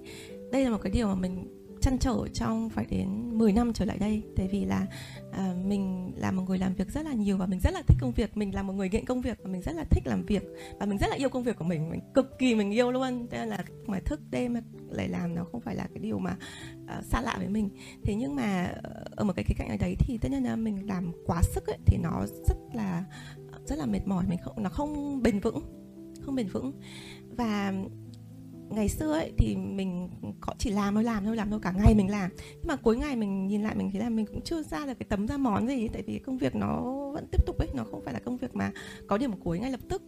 [0.52, 3.84] Đây là một cái điều mà mình chăn trở trong phải đến 10 năm trở
[3.84, 4.22] lại đây.
[4.36, 4.86] Tại vì là
[5.32, 7.98] à, mình là một người làm việc rất là nhiều và mình rất là thích
[8.00, 8.36] công việc.
[8.36, 10.42] Mình là một người nghiện công việc và mình rất là thích làm việc
[10.80, 11.90] và mình rất là yêu công việc của mình.
[11.90, 13.26] Mình cực kỳ mình yêu luôn.
[13.30, 14.54] Thế là mà thức đêm
[14.90, 16.36] lại làm nó không phải là cái điều mà
[16.84, 17.68] uh, xa lạ với mình.
[18.04, 20.56] Thế nhưng mà ờ, ở một cái khía cạnh này đấy thì tất nhiên là
[20.56, 23.04] mình làm quá sức ấy, thì nó rất là
[23.66, 24.24] rất là mệt mỏi.
[24.28, 25.60] Mình không nó không bền vững
[26.24, 26.72] không bền vững.
[27.36, 27.72] Và
[28.70, 30.10] ngày xưa ấy thì mình
[30.42, 32.30] họ chỉ làm thôi làm thôi làm thôi cả ngày mình làm.
[32.38, 34.94] Nhưng mà cuối ngày mình nhìn lại mình thấy là mình cũng chưa ra được
[34.98, 36.82] cái tấm ra món gì tại vì công việc nó
[37.12, 38.72] vẫn tiếp tục ấy nó không phải là công việc mà
[39.06, 40.02] có điểm cuối ngay lập tức.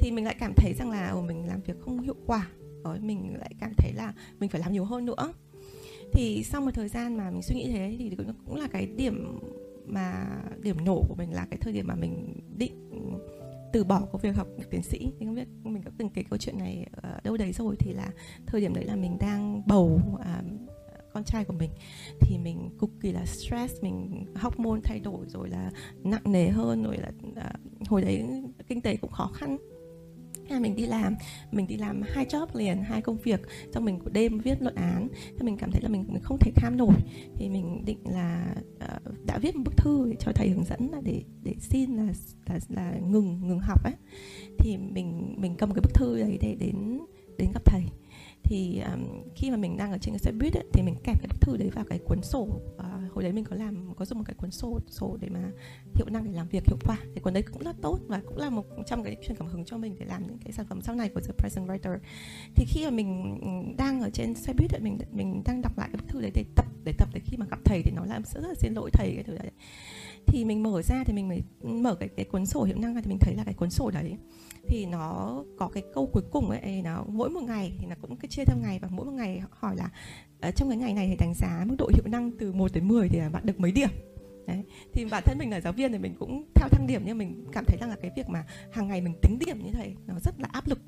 [0.00, 2.48] Thì mình lại cảm thấy rằng là ồ, mình làm việc không hiệu quả.
[2.84, 5.32] Rồi mình lại cảm thấy là mình phải làm nhiều hơn nữa.
[6.12, 9.38] Thì sau một thời gian mà mình suy nghĩ thế thì cũng là cái điểm
[9.86, 10.26] mà
[10.62, 12.90] điểm nổ của mình là cái thời điểm mà mình định
[13.72, 15.12] từ bỏ công việc học tiến sĩ.
[15.18, 17.92] Thì không biết mình có từng kể câu chuyện này ở đâu đấy rồi thì
[17.92, 18.10] là
[18.46, 20.42] thời điểm đấy là mình đang bầu à,
[21.12, 21.70] con trai của mình.
[22.20, 25.70] Thì mình cực kỳ là stress mình hormone thay đổi rồi là
[26.04, 27.52] nặng nề hơn rồi là à,
[27.88, 28.24] hồi đấy
[28.68, 29.56] kinh tế cũng khó khăn
[30.50, 31.16] là mình đi làm
[31.52, 33.40] mình đi làm hai job liền hai công việc.
[33.74, 35.08] Xong mình đêm viết luận án
[35.38, 36.94] thì mình cảm thấy là mình, mình không thể tham nổi.
[37.36, 41.00] Thì mình định là uh, đã viết một bức thư cho thầy hướng dẫn là
[41.00, 42.12] để để xin là
[42.46, 43.94] là, là ngừng ngừng học ấy
[44.58, 47.00] thì mình mình cầm cái bức thư đấy để đến
[47.38, 47.82] đến gặp thầy
[48.42, 51.18] thì um, khi mà mình đang ở trên cái xe buýt ấy, thì mình kẹp
[51.20, 54.04] cái bức thư đấy vào cái cuốn sổ uh, hồi đấy mình có làm có
[54.04, 55.50] dùng một cái cuốn sổ sổ để mà
[55.94, 56.96] hiệu năng để làm việc hiệu quả.
[57.14, 59.64] Thì cuốn đấy cũng rất tốt và cũng là một trong cái truyền cảm hứng
[59.64, 61.98] cho mình để làm những cái sản phẩm sau này của The Present Writer.
[62.54, 63.40] Thì khi mà mình
[63.76, 66.30] đang ở trên xe buýt ấy, mình mình đang đọc lại cái bức thư đấy
[66.34, 68.74] để tập để tập để khi mà gặp thầy thì nó làm rất là xin
[68.74, 69.50] lỗi thầy cái thứ đấy
[70.28, 73.00] thì mình mở ra thì mình mới mở cái cái cuốn sổ hiệu năng ra
[73.00, 74.16] thì mình thấy là cái cuốn sổ đấy
[74.68, 78.16] thì nó có cái câu cuối cùng ấy nó mỗi một ngày thì nó cũng
[78.16, 79.90] cứ chia theo ngày và mỗi một ngày hỏi là
[80.48, 82.88] uh, trong cái ngày này thì đánh giá mức độ hiệu năng từ 1 đến
[82.88, 83.88] 10 thì bạn được mấy điểm
[84.46, 84.64] Đấy.
[84.92, 87.44] thì bản thân mình là giáo viên thì mình cũng theo thăng điểm nhưng mình
[87.52, 90.14] cảm thấy rằng là cái việc mà hàng ngày mình tính điểm như thế nó
[90.20, 90.78] rất là áp lực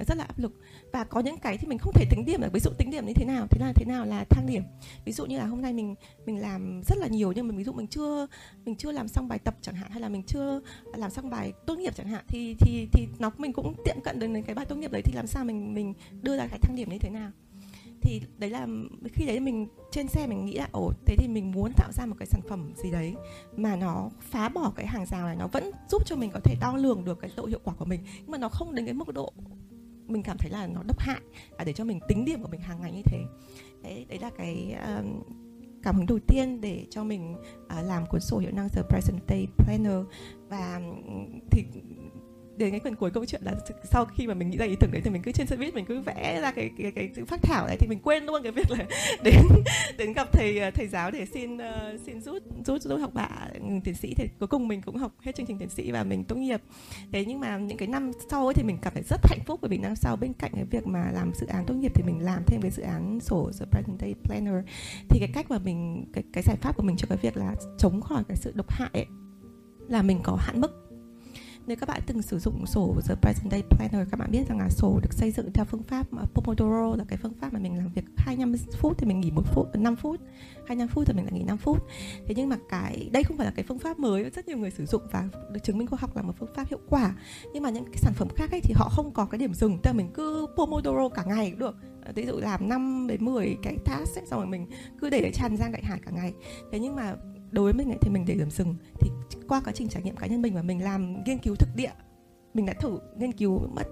[0.00, 0.52] nó rất là áp lực.
[0.92, 2.52] Và có những cái thì mình không thể tính điểm được.
[2.52, 4.62] Ví dụ tính điểm như thế nào, thế là thế nào là thang điểm.
[5.04, 5.94] Ví dụ như là hôm nay mình
[6.26, 8.26] mình làm rất là nhiều nhưng mà ví dụ mình chưa
[8.64, 10.60] mình chưa làm xong bài tập chẳng hạn hay là mình chưa
[10.94, 14.18] làm xong bài tốt nghiệp chẳng hạn thì thì thì nó, mình cũng tiệm cận
[14.18, 16.76] đến cái bài tốt nghiệp đấy thì làm sao mình mình đưa ra cái thang
[16.76, 17.30] điểm như thế nào.
[18.02, 18.66] Thì đấy là,
[19.12, 22.06] khi đấy mình, trên xe mình nghĩ là, ồ, thế thì mình muốn tạo ra
[22.06, 23.14] một cái sản phẩm gì đấy
[23.56, 26.54] mà nó phá bỏ cái hàng rào này, nó vẫn giúp cho mình có thể
[26.60, 28.00] đo lường được cái độ hiệu quả của mình.
[28.16, 29.32] Nhưng mà nó không đến cái mức độ
[30.10, 31.20] mình cảm thấy là nó độc hại
[31.58, 33.18] và để cho mình tính điểm của mình hàng ngày như thế.
[33.82, 35.22] Đấy đấy là cái um,
[35.82, 39.20] cảm hứng đầu tiên để cho mình uh, làm cuốn sổ hiệu năng The Present
[39.28, 39.98] Day Planner.
[40.48, 40.80] Và
[41.50, 41.64] thì
[42.60, 44.90] đến cái phần cuối câu chuyện là sau khi mà mình nghĩ ra ý tưởng
[44.92, 47.24] đấy thì mình cứ trên xe buýt mình cứ vẽ ra cái cái cái, cái
[47.24, 48.86] phát thảo này thì mình quên luôn cái việc là
[49.24, 49.42] đến
[49.98, 53.28] đến gặp thầy ờ, thầy giáo để xin uh, xin rút rút rút học bạ
[53.54, 54.14] ừ, tiến sĩ.
[54.14, 56.60] Thì cuối cùng mình cũng học hết chương trình tiến sĩ và mình tốt nghiệp.
[57.12, 59.58] Thế nhưng mà những cái năm sau ấy thì mình cảm thấy rất hạnh phúc
[59.62, 62.02] bởi vì năm sau bên cạnh cái việc mà làm dự án tốt nghiệp thì
[62.02, 64.64] mình làm thêm cái dự án sổ the present day planner.
[65.08, 67.54] Thì cái cách mà mình cái cái giải pháp của mình cho cái việc là
[67.78, 69.06] chống khỏi cái sự độc hại ấy,
[69.88, 70.89] là mình có hạn mức
[71.70, 74.58] nếu các bạn từng sử dụng sổ The Present Day Planner các bạn biết rằng
[74.58, 77.78] là sổ được xây dựng theo phương pháp Pomodoro là cái phương pháp mà mình
[77.78, 80.20] làm việc 25 phút thì mình nghỉ một phút 5 phút
[80.66, 81.86] 25 phút thì mình lại nghỉ 5 phút.
[82.26, 84.70] Thế nhưng mà cái đây không phải là cái phương pháp mới rất nhiều người
[84.70, 87.14] sử dụng và được chứng minh khoa học là một phương pháp hiệu quả.
[87.54, 89.78] Nhưng mà những cái sản phẩm khác ấy thì họ không có cái điểm dừng
[89.82, 91.76] tức là mình cứ Pomodoro cả ngày cũng được.
[92.04, 94.66] Ờ, ví dụ làm 5 đến 10 cái task ấy, xong rồi mình
[95.00, 96.34] cứ để tràn ra gạch hải cả ngày.
[96.72, 97.14] Thế nhưng mà
[97.50, 99.10] đối với mình ấy, thì mình để điểm sừng thì
[99.48, 101.90] qua quá trình trải nghiệm cá nhân mình và mình làm nghiên cứu thực địa
[102.54, 103.86] mình đã thử nghiên cứu mất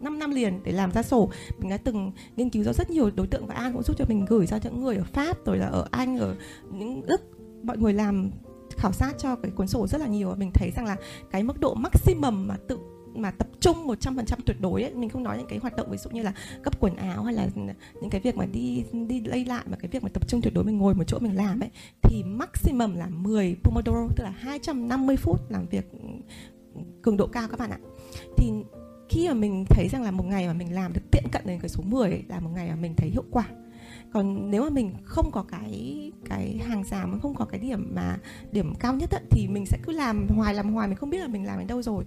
[0.00, 1.30] 5 năm liền để làm ra sổ.
[1.58, 4.04] Mình đã từng nghiên cứu ra rất nhiều đối tượng và an cũng giúp cho
[4.08, 6.36] mình gửi ra những người ở pháp rồi là ở anh ở
[6.72, 7.20] những đức.
[7.62, 8.30] Mọi người làm
[8.76, 10.96] khảo sát cho cái cuốn sổ rất là nhiều và mình thấy rằng là
[11.30, 12.78] cái mức độ maximum mà tự
[13.14, 15.98] mà tập trung 100% tuyệt đối ấy, mình không nói những cái hoạt động ví
[15.98, 17.48] dụ như là cấp quần áo hay là
[18.00, 20.54] những cái việc mà đi đi lây lại mà cái việc mà tập trung tuyệt
[20.54, 21.70] đối mình ngồi một chỗ mình làm ấy
[22.02, 25.90] thì maximum là 10 Pomodoro tức là 250 phút làm việc
[27.02, 27.78] cường độ cao các bạn ạ.
[28.36, 28.52] Thì
[29.08, 31.60] khi mà mình thấy rằng là một ngày mà mình làm được tiện cận đến
[31.60, 33.48] cái số 10 ấy, là một ngày mà mình thấy hiệu quả
[34.12, 37.90] còn nếu mà mình không có cái cái hàng rào mà không có cái điểm
[37.94, 38.18] mà
[38.52, 41.18] điểm cao nhất ấy, thì mình sẽ cứ làm hoài làm hoài mình không biết
[41.18, 42.04] là mình làm đến đâu rồi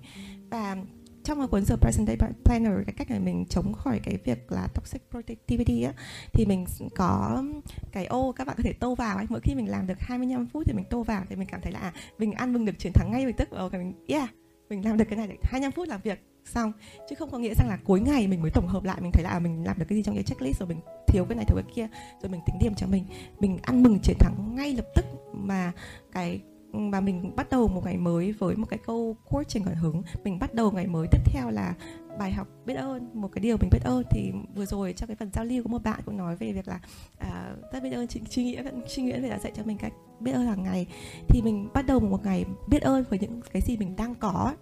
[0.49, 0.77] và
[1.27, 4.51] trong cái cuốn The Present Day Planner cái cách này mình chống khỏi cái việc
[4.51, 5.93] là toxic productivity á
[6.33, 7.43] thì mình có
[7.91, 9.25] cái ô các bạn có thể tô vào ấy.
[9.29, 11.71] Mỗi khi mình làm được 25 phút thì mình tô vào thì mình cảm thấy
[11.71, 13.51] là à, mình ăn mừng được chiến thắng ngay lập tức.
[13.51, 14.29] Ok mình yeah
[14.69, 16.71] mình làm được cái này được 25 phút làm việc xong.
[17.09, 19.23] Chứ không có nghĩa rằng là cuối ngày mình mới tổng hợp lại mình thấy
[19.23, 21.45] là à, mình làm được cái gì trong cái checklist rồi mình thiếu cái này
[21.45, 21.87] thiếu cái kia
[22.21, 23.05] rồi mình tính điểm cho mình.
[23.39, 25.71] Mình ăn mừng chiến thắng ngay lập tức mà
[26.11, 26.41] cái
[26.73, 30.01] và mình bắt đầu một ngày mới với một cái câu quote truyền cảm hứng.
[30.23, 31.73] Mình bắt đầu ngày mới tiếp theo là
[32.19, 34.03] bài học biết ơn một cái điều mình biết ơn.
[34.11, 36.67] Thì vừa rồi trong cái phần giao lưu có một bạn cũng nói về việc
[36.67, 36.79] là
[37.17, 40.31] à, rất biết ơn suy nghĩa suy nghĩa về đã dạy cho mình cách biết
[40.31, 40.87] ơn hàng ngày.
[41.29, 44.53] Thì mình bắt đầu một ngày biết ơn với những cái gì mình đang có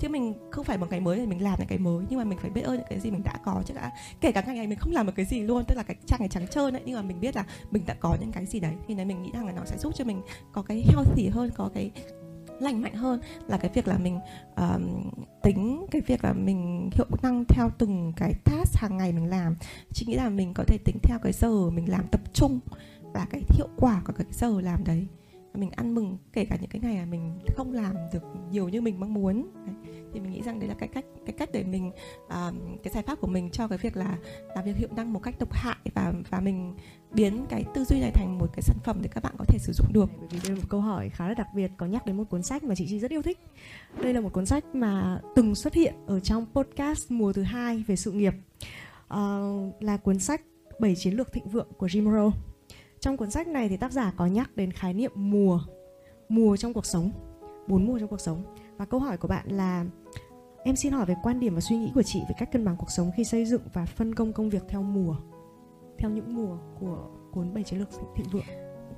[0.00, 2.24] chứ mình không phải một ngày mới thì mình làm những cái mới nhưng mà
[2.24, 3.62] mình phải biết ơn những cái gì mình đã có.
[3.66, 5.82] Chứ đã kể cả ngày ngày mình không làm một cái gì luôn tức là
[5.82, 8.32] cái trang này trắng trơn đấy nhưng mà mình biết là mình đã có những
[8.32, 8.74] cái gì đấy.
[8.88, 11.50] Thì này mình nghĩ rằng là nó sẽ giúp cho mình có cái healthy hơn
[11.56, 11.90] có cái
[12.60, 13.20] lành mạnh hơn.
[13.48, 14.18] Là cái việc là mình
[14.56, 15.10] um,
[15.42, 19.56] tính cái việc là mình hiệu năng theo từng cái task hàng ngày mình làm.
[19.92, 22.60] Chị nghĩ là mình có thể tính theo cái giờ mình làm tập trung
[23.14, 25.06] và cái hiệu quả của cái giờ làm đấy
[25.54, 28.80] mình ăn mừng kể cả những cái ngày mà mình không làm được nhiều như
[28.80, 29.50] mình mong muốn.
[29.66, 29.74] Đấy.
[30.12, 31.88] thì mình nghĩ rằng đấy là cái cách cái cách để mình
[32.26, 34.18] uh, cái giải pháp của mình cho cái việc là
[34.54, 36.74] làm việc hiệu năng một cách độc hại và và mình
[37.12, 39.58] biến cái tư duy này thành một cái sản phẩm để các bạn có thể
[39.58, 40.10] sử dụng được.
[40.18, 42.24] Bởi vì đây là một câu hỏi khá là đặc biệt có nhắc đến một
[42.30, 43.38] cuốn sách mà chị chi rất yêu thích.
[44.02, 47.84] Đây là một cuốn sách mà từng xuất hiện ở trong podcast mùa thứ hai
[47.86, 48.34] về sự nghiệp.
[49.14, 50.40] Uh, là cuốn sách
[50.80, 52.49] bảy chiến lược thịnh vượng của Jim Rohn
[53.00, 55.60] trong cuốn sách này thì tác giả có nhắc đến khái niệm mùa
[56.30, 57.10] mùa trong cuộc sống,
[57.68, 58.42] bốn mùa trong cuộc sống.
[58.76, 59.84] Và câu hỏi của bạn là,
[60.64, 62.76] em xin hỏi về quan điểm và suy nghĩ của chị về cách cân bằng
[62.78, 65.16] cuộc sống khi xây dựng và phân công công việc theo mùa,
[65.98, 68.44] theo những mùa của cuốn bảy chiến lược thịnh vượng.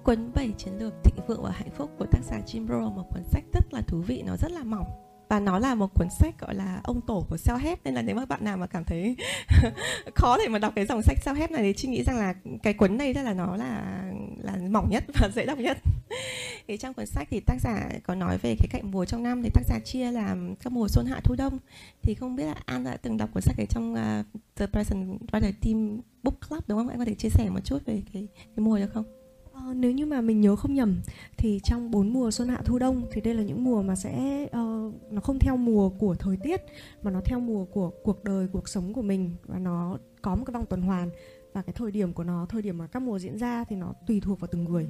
[0.04, 3.04] Cuốn bảy chiến lược thịnh vượng và hạnh phúc của tác giả Jim Rohn một
[3.10, 4.86] cuốn sách rất là thú vị, nó rất là mỏng
[5.32, 8.02] và nó là một cuốn sách gọi là ông tổ của self help nên là
[8.02, 9.16] nếu mà bạn nào mà cảm thấy
[10.14, 12.34] khó để mà đọc cái dòng sách self help này thì chị nghĩ rằng là
[12.62, 14.02] cái cuốn này rất là nó là
[14.42, 15.78] là mỏng nhất và dễ đọc nhất.
[16.68, 19.42] Thì trong cuốn sách thì tác giả có nói về cái cạnh mùa trong năm
[19.42, 21.58] thì tác giả chia làm các mùa xuân hạ thu đông.
[22.02, 25.18] Thì không biết là an đã từng đọc cuốn sách này trong uh, the present
[25.32, 26.88] writer team book club đúng không?
[26.88, 29.21] Anh có thể chia sẻ một chút về cái cái mùa được không?
[29.52, 31.00] Ờ, nếu như mà mình nhớ không nhầm
[31.36, 34.44] thì trong bốn mùa xuân hạ thu đông thì đây là những mùa mà sẽ
[34.44, 36.60] uh, nó không theo mùa của thời tiết
[37.02, 40.44] mà nó theo mùa của cuộc đời cuộc sống của mình và nó có một
[40.46, 41.10] cái vòng tuần hoàn.
[41.52, 43.92] Và cái thời điểm của nó thời điểm mà các mùa diễn ra thì nó
[44.06, 44.88] tùy thuộc vào từng người.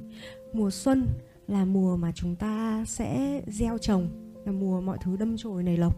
[0.53, 1.07] Mùa xuân
[1.47, 4.09] là mùa mà chúng ta sẽ gieo trồng
[4.45, 5.97] là mùa mọi thứ đâm chồi nảy lộc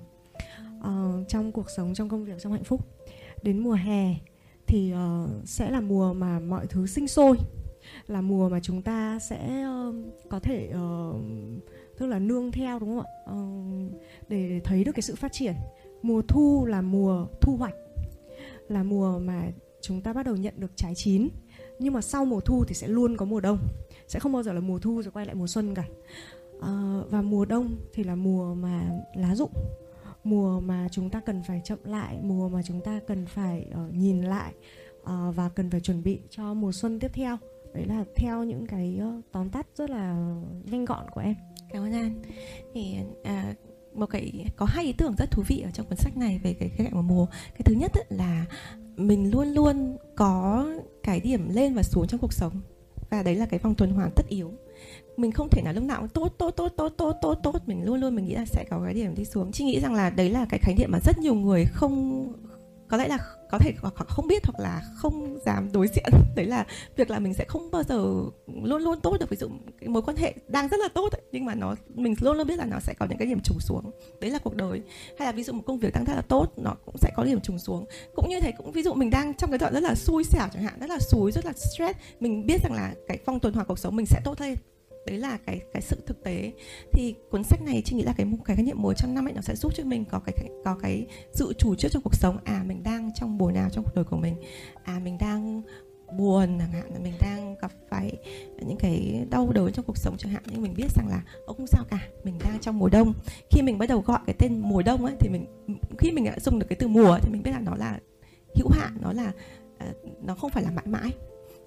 [0.79, 2.81] uh, trong cuộc sống trong công việc trong hạnh phúc.
[3.43, 4.15] Đến mùa hè
[4.67, 7.37] thì uh, sẽ là mùa mà mọi thứ sinh sôi
[8.07, 9.95] là mùa mà chúng ta sẽ uh,
[10.29, 11.21] có thể uh,
[11.97, 13.33] tức là nương theo đúng không ạ?
[13.33, 15.53] Uh, để thấy được cái sự phát triển.
[16.01, 17.75] Mùa thu là mùa thu hoạch
[18.67, 21.29] là mùa mà chúng ta bắt đầu nhận được trái chín.
[21.79, 23.57] Nhưng mà sau mùa thu thì sẽ luôn có mùa đông.
[24.07, 25.83] Sẽ không bao giờ là mùa thu rồi quay lại mùa xuân cả.
[26.57, 29.51] Uh, và mùa đông thì là mùa mà lá rụng.
[30.23, 33.93] Mùa mà chúng ta cần phải chậm lại mùa mà chúng ta cần phải uh,
[33.93, 34.53] nhìn lại
[35.01, 37.37] uh, và cần phải chuẩn bị cho mùa xuân tiếp theo
[37.75, 40.13] đấy là theo những cái ờ, tóm tắt rất là
[40.65, 41.35] nhanh gọn của em.
[41.69, 42.21] Cảm ơn an.
[42.73, 43.53] Thì à,
[43.93, 46.53] một cái có hai ý tưởng rất thú vị ở trong cuốn sách này về
[46.53, 47.25] cái khía cạnh mùa.
[47.25, 48.45] Cái thứ nhất ấy, là
[48.97, 50.67] mình luôn luôn có
[51.03, 52.61] cái điểm lên và xuống trong cuộc sống.
[53.09, 54.51] Và đấy là cái vòng tuần hoàn tất yếu.
[55.17, 57.61] Mình không thể nào lúc nào cũng tốt tốt tốt tốt tốt tốt tốt.
[57.65, 59.51] Mình luôn luôn mình nghĩ là sẽ có cái điểm đi xuống.
[59.51, 62.27] Chị nghĩ rằng là đấy là cái khái niệm mà rất nhiều người không
[62.87, 63.17] có lẽ là
[63.51, 66.05] có thể hoặc không biết hoặc là không dám đối diện.
[66.35, 67.95] Đấy là việc là mình sẽ không bao giờ
[68.63, 69.29] luôn luôn tốt được.
[69.29, 72.15] Ví dụ cái mối quan hệ đang rất là tốt ấy, nhưng mà nó mình
[72.19, 73.91] luôn luôn biết là nó sẽ có những cái điểm trùng xuống.
[74.21, 74.81] Đấy là cuộc đời.
[75.19, 77.23] Hay là ví dụ một công việc đang rất là tốt nó cũng sẽ có
[77.23, 77.85] điểm trùng xuống.
[78.15, 80.47] Cũng như thế cũng ví dụ mình đang trong cái đoạn rất là xui xẻo
[80.53, 81.99] chẳng hạn rất là xui rất là stress.
[82.19, 84.55] Mình biết rằng là cái phong tuần hoàn cuộc sống mình sẽ tốt lên
[85.05, 86.51] đấy là cái cái sự thực tế.
[86.93, 89.33] Thì cuốn sách này chị nghĩ là cái cái khái niệm mùa trong năm ấy
[89.33, 92.37] nó sẽ giúp cho mình có cái có cái dự chủ trước trong cuộc sống.
[92.43, 94.35] À mình đang trong mùa nào trong cuộc đời của mình?
[94.83, 95.61] À mình đang
[96.17, 98.17] buồn chẳng hạn, là mình đang gặp phải
[98.65, 100.43] những cái đau đớn trong cuộc sống chẳng hạn.
[100.45, 103.13] Nhưng mình biết rằng là ông không sao cả, mình đang trong mùa đông.
[103.51, 105.45] Khi mình bắt đầu gọi cái tên mùa đông ấy, thì mình,
[105.97, 107.99] khi mình đã dùng được cái từ mùa thì mình biết là nó là
[108.55, 109.31] hữu hạn, nó là
[109.79, 109.85] ờ,
[110.21, 111.11] nó không phải là mãi mãi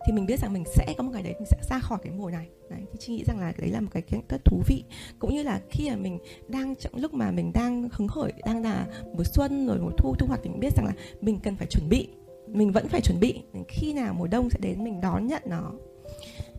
[0.09, 2.12] thì mình biết rằng mình sẽ có một ngày đấy mình sẽ ra khỏi cái
[2.12, 2.49] mùa này.
[2.71, 4.85] Đấy thì chị nghĩ rằng là đấy là một cái rất thú vị.
[5.18, 6.18] Cũng như là khi mà mình
[6.49, 10.14] đang trong lúc mà mình đang hứng khởi đang là mùa xuân rồi mùa thu
[10.18, 12.09] thu hoạch thì mình biết rằng là mình cần phải chuẩn bị.
[12.47, 13.42] Mình vẫn phải chuẩn bị.
[13.68, 15.73] Khi nào mùa đông sẽ đến mình đón nhận nó.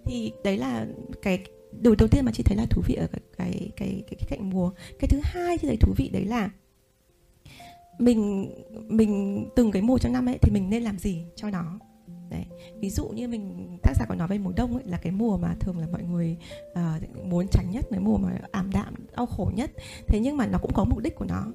[0.06, 0.88] Thì đấy là
[1.22, 1.40] cái
[1.72, 4.28] điều đầu tiên mà chị thấy là thú vị ở cái cái cái cái, cái
[4.30, 4.72] cạnh mùa.
[5.00, 6.50] Cái thứ hai chị thấy thú vị đấy là
[8.00, 8.52] mình
[8.88, 11.80] mình từng cái mùa trong năm ấy thì mình nên làm gì cho nó?
[12.30, 12.46] Đấy.
[12.80, 15.38] Ví dụ như mình tác giả có nói về mùa đông ấy là cái mùa
[15.38, 16.38] mà thường là mọi người
[16.72, 19.72] uh, muốn tránh nhất cái mùa mà ảm đạm đau khổ nhất.
[20.08, 21.46] Thế nhưng mà nó cũng có mục đích của nó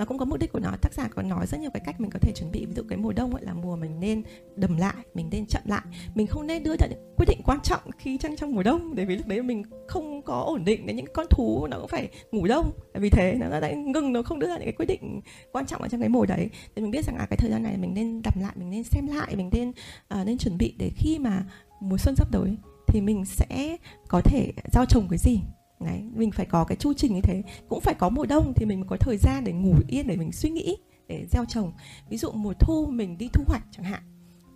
[0.00, 0.70] nó cũng có mục đích của nó.
[0.82, 2.66] Tác giả còn nói rất nhiều cái cách mình có thể chuẩn bị.
[2.66, 4.22] Ví dụ cái mùa đông ấy là mùa mình nên
[4.56, 5.82] đầm lại mình nên chậm lại.
[6.14, 8.94] Mình không nên đưa ra những quyết định quan trọng khi trong trong mùa đông
[8.94, 11.88] để vì lúc đấy mình không có ổn định đến những con thú nó cũng
[11.88, 12.72] phải ngủ đông.
[12.94, 15.20] Vì thế nó đã ngừng nó không đưa ra những cái quyết định
[15.52, 16.50] quan trọng ở trong cái mùa đấy.
[16.76, 18.82] Thì mình biết rằng là cái thời gian này mình nên đầm lại mình nên
[18.82, 21.44] xem lại mình nên uh, nên chuẩn bị để khi mà
[21.80, 23.76] mùa xuân sắp tới thì mình sẽ
[24.08, 25.40] có thể gieo trồng cái gì.
[25.80, 27.42] Đấy, mình phải có cái chu trình như thế.
[27.68, 30.16] Cũng phải có mùa đông thì mình mới có thời gian để ngủ yên để
[30.16, 30.76] mình suy nghĩ
[31.08, 31.72] để gieo trồng.
[32.08, 34.02] Ví dụ mùa thu mình đi thu hoạch chẳng hạn.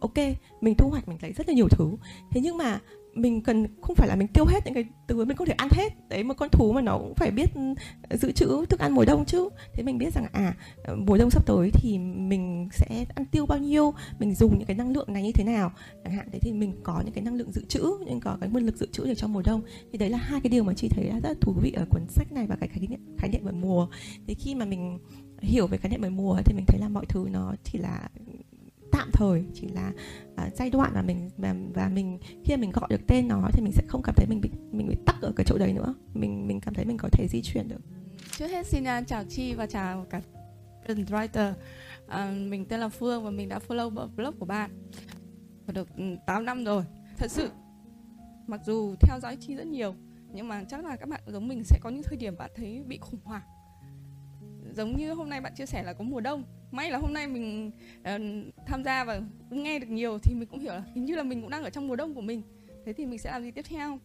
[0.00, 0.18] Ok
[0.60, 1.96] mình thu hoạch mình lấy rất là nhiều thứ.
[2.30, 2.80] Thế nhưng mà
[3.14, 5.68] mình cần, không phải là mình tiêu hết những cái thứ mình không thể ăn
[5.72, 6.08] hết.
[6.08, 7.74] Đấy, một con thú mà nó cũng phải biết ừ,
[8.16, 9.48] giữ trữ thức ăn mùa đông chứ.
[9.72, 13.46] Thế mình biết rằng à ờ, mùa đông sắp tới thì mình sẽ ăn tiêu
[13.46, 15.72] bao nhiêu, mình dùng những cái năng lượng này như thế nào.
[16.04, 18.50] Chẳng hạn đấy thì mình có những cái năng lượng dự trữ nhưng có cái
[18.50, 19.62] nguồn lực dự trữ để cho mùa đông.
[19.92, 22.02] Thì đấy là hai cái điều mà chị thấy rất là thú vị ở cuốn
[22.08, 23.88] sách này và cái khái niệm khái niệm về mùa.
[24.26, 24.98] Thì khi mà mình
[25.40, 28.08] hiểu về khái niệm về mùa thì mình thấy là mọi thứ nó chỉ là
[28.94, 29.92] tạm thời chỉ là
[30.46, 33.48] uh, giai đoạn mà mình và, và mình khi mà mình gọi được tên nó
[33.52, 35.72] thì mình sẽ không cảm thấy mình bị mình bị tắc ở cái chỗ đấy
[35.72, 35.94] nữa.
[36.14, 37.80] Mình mình cảm thấy mình có thể di chuyển được.
[38.38, 40.20] Trước hết xin uh, chào chi và chào cả
[40.86, 41.56] writer uh,
[42.08, 44.70] à, mình tên là phương và mình đã follow blog của bạn
[45.66, 46.84] và được ừ, 8 năm rồi.
[47.16, 47.50] Thật sự
[48.46, 49.94] mặc dù theo dõi chi rất nhiều
[50.32, 52.82] nhưng mà chắc là các bạn giống mình sẽ có những thời điểm bạn thấy
[52.86, 53.42] bị khủng hoảng.
[54.76, 56.44] Giống như hôm nay bạn chia sẻ là có mùa đông
[56.76, 60.60] may là hôm nay mình uh, tham gia và nghe được nhiều thì mình cũng
[60.60, 62.42] hiểu là hình như là mình cũng đang ở trong mùa đông của mình.
[62.84, 63.98] Thế thì mình sẽ làm gì tiếp theo?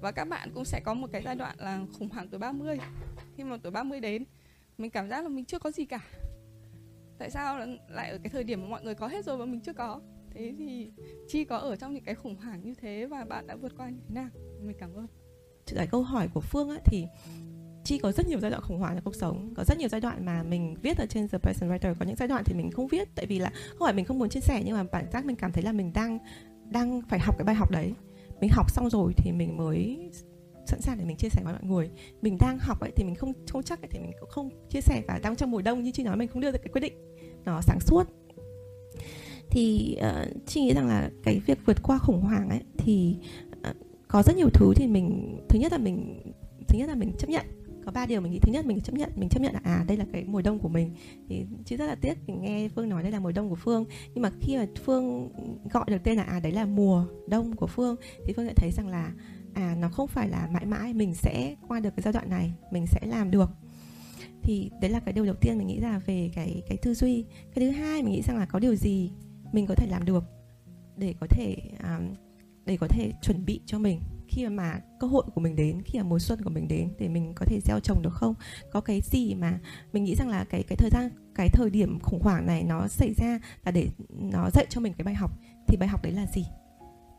[0.00, 2.78] Và các bạn cũng sẽ có một cái giai đoạn là khủng hoảng tuổi 30
[3.36, 4.24] khi mà tuổi 30 đến
[4.78, 6.00] mình cảm giác là mình chưa có gì cả.
[7.18, 7.58] Tại sao
[7.88, 10.00] lại ở cái thời điểm mà mọi người có hết rồi mà mình chưa có?
[10.30, 10.90] Thế thì
[11.28, 13.90] chi có ở trong những cái khủng hoảng như thế và bạn đã vượt qua
[13.90, 14.28] như thế nào?
[14.60, 15.06] Mình cảm ơn.
[15.66, 17.06] Trả lời câu hỏi của phương á, thì
[17.86, 19.54] chi có rất nhiều giai đoạn khủng hoảng trong cuộc sống.
[19.56, 22.16] Có rất nhiều giai đoạn mà mình viết ở trên the person writer có những
[22.16, 24.40] giai đoạn thì mình không viết tại vì là không phải mình không muốn chia
[24.40, 26.18] sẻ nhưng mà bản giác mình cảm thấy là mình đang
[26.70, 27.92] đang phải học cái bài học đấy.
[28.40, 30.10] Mình học xong rồi thì mình mới
[30.66, 31.90] sẵn sàng để mình chia sẻ với mọi người.
[32.22, 34.80] Mình đang học ấy thì mình không không chắc ấy, thì mình cũng không chia
[34.80, 36.80] sẻ và đang trong mùa đông như chị nói mình không đưa ra cái quyết
[36.80, 36.94] định.
[37.44, 38.04] Nó sáng suốt.
[39.50, 43.16] Thì ờ, uh, chị nghĩ rằng là cái việc vượt qua khủng hoảng ấy thì
[43.70, 43.76] uh,
[44.08, 46.22] có rất nhiều thứ thì mình thứ nhất là mình
[46.68, 47.46] thứ nhất là mình chấp nhận
[47.86, 48.38] có ba điều mình nghĩ.
[48.38, 50.58] Thứ nhất mình chấp nhận mình chấp nhận là à đây là cái mùa đông
[50.58, 50.94] của mình.
[51.28, 53.84] Thì chứ rất là tiếc mình nghe phương nói đây là mùa đông của phương.
[54.14, 55.30] Nhưng mà khi mà phương
[55.70, 57.96] gọi được tên là à đấy là mùa đông của phương
[58.26, 59.12] thì phương lại thấy rằng là
[59.54, 62.52] à nó không phải là mãi mãi mình sẽ qua được cái giai đoạn này
[62.70, 63.50] mình sẽ làm được.
[64.42, 67.24] Thì đấy là cái điều đầu tiên mình nghĩ là về cái cái tư duy.
[67.54, 69.10] Cái thứ hai mình nghĩ rằng là có điều gì
[69.52, 70.24] mình có thể làm được
[70.96, 72.14] để có thể um,
[72.64, 74.00] để có thể chuẩn bị cho mình?
[74.28, 77.08] Khi mà cơ hội của mình đến, khi mà mùa xuân của mình đến để
[77.08, 78.34] mình có thể gieo trồng được không?
[78.72, 79.58] Có cái gì mà
[79.92, 82.88] mình nghĩ rằng là cái cái thời gian, cái thời điểm khủng hoảng này nó
[82.88, 85.30] xảy ra là để nó dạy cho mình cái bài học,
[85.68, 86.44] thì bài học đấy là gì?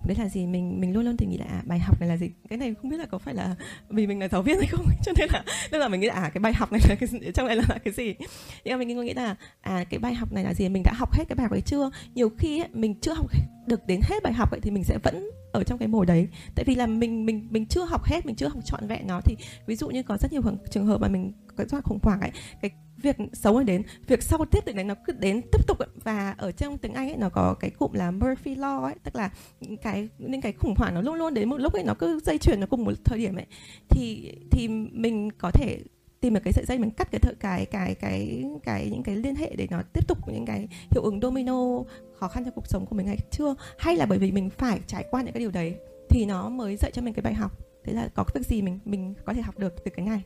[0.06, 0.46] Đấy là gì?
[0.48, 2.30] Mình mình luôn luôn thì nghĩ là à, bài học này là gì?
[2.50, 3.56] Cái này không biết là có phải là
[3.90, 4.86] vì mình là giáo viên hay không?
[5.06, 7.10] Cho nên là nên là mình nghĩ là à cái bài học này là cái
[7.34, 8.16] trong này là cái gì?
[8.64, 10.70] Nhưng mà mình nghĩ là à cái bài học này là gì?
[10.70, 11.92] Mình đã học hết cái bài học ấy chưa?
[12.16, 13.26] Nhiều khi ấy, mình chưa học
[13.68, 16.28] được đến hết bài học ấy thì mình sẽ vẫn ở trong cái mồi đấy.
[16.56, 19.22] Tại vì là mình mình mình chưa học hết mình chưa học trọn vẹn nó.
[19.22, 22.22] Thì ví dụ như có rất nhiều trường hợp mà mình có rất khủng hoảng
[22.22, 22.32] ấy
[22.62, 25.78] cái việc xấu ấy đến, việc sau tiếp tục đấy nó cứ đến tiếp tục
[25.80, 25.88] ấy.
[26.04, 29.16] và ở trong tiếng anh ấy, nó có cái cụm là Murphy law ấy, tức
[29.16, 29.30] là
[29.60, 32.20] những cái những cái khủng hoảng nó luôn luôn đến một lúc ấy, nó cứ
[32.20, 33.46] dây chuyển nó cùng một thời điểm ấy.
[33.90, 35.80] Thì thì mình có thể
[36.20, 39.16] tìm được cái sợi dây mình cắt cái thợ, cái cái cái cái, những cái
[39.16, 41.84] liên hệ để nó tiếp tục những cái hiệu ứng domino
[42.20, 43.56] khó khăn trong cuộc sống của mình hay chưa?
[43.78, 45.76] Hay là bởi vì mình phải trải qua những cái điều đấy
[46.10, 47.52] thì nó mới dạy cho mình cái bài học?
[47.84, 50.24] Thế là có cái việc gì mình mình có thể học được từ cái này?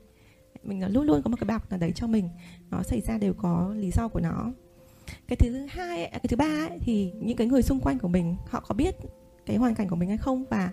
[0.63, 2.29] Mình ờ, luôn luôn có một cái bọc nào đấy cho mình.
[2.69, 4.51] Nó xảy ra đều có lý do của nó.
[5.27, 8.07] Cái thứ hai à, cái thứ ba ấy, thì những cái người xung quanh của
[8.07, 8.95] mình họ có biết
[9.45, 10.45] cái hoàn cảnh của mình hay không?
[10.49, 10.71] Và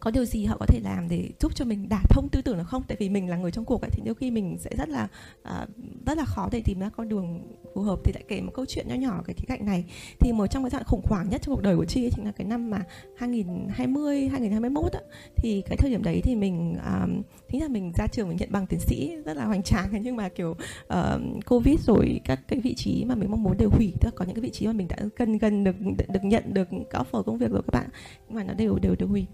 [0.00, 2.58] có điều gì họ có thể làm để giúp cho mình đả thông tư tưởng
[2.58, 2.82] được không?
[2.88, 5.08] Tại vì mình là người trong cuộc ấy, thì đôi khi mình sẽ rất là
[5.40, 5.68] uh,
[6.06, 7.42] rất là khó để tìm ra con đường
[7.74, 9.84] phù hợp thì lại kể một câu chuyện nhỏ nhỏ cái khía cạnh này.
[10.20, 12.24] Thì một trong cái dạng khủng hoảng nhất trong cuộc đời của chi ấy, chính
[12.24, 12.84] là cái năm mà
[13.16, 15.00] 2020 2021 á,
[15.36, 18.52] thì cái thời điểm đấy thì mình um, thứ là mình ra trường mình nhận
[18.52, 20.02] bằng tiến sĩ rất là hoành tráng.
[20.02, 23.70] Nhưng mà kiểu uh, covid rồi các cái vị trí mà mình mong muốn đều
[23.70, 25.76] hủy tức là có những cái vị trí mà mình đã gần gần được
[26.08, 27.88] được nhận được các offer công việc rồi các bạn
[28.28, 29.26] nhưng mà nó đều đều đều hủy.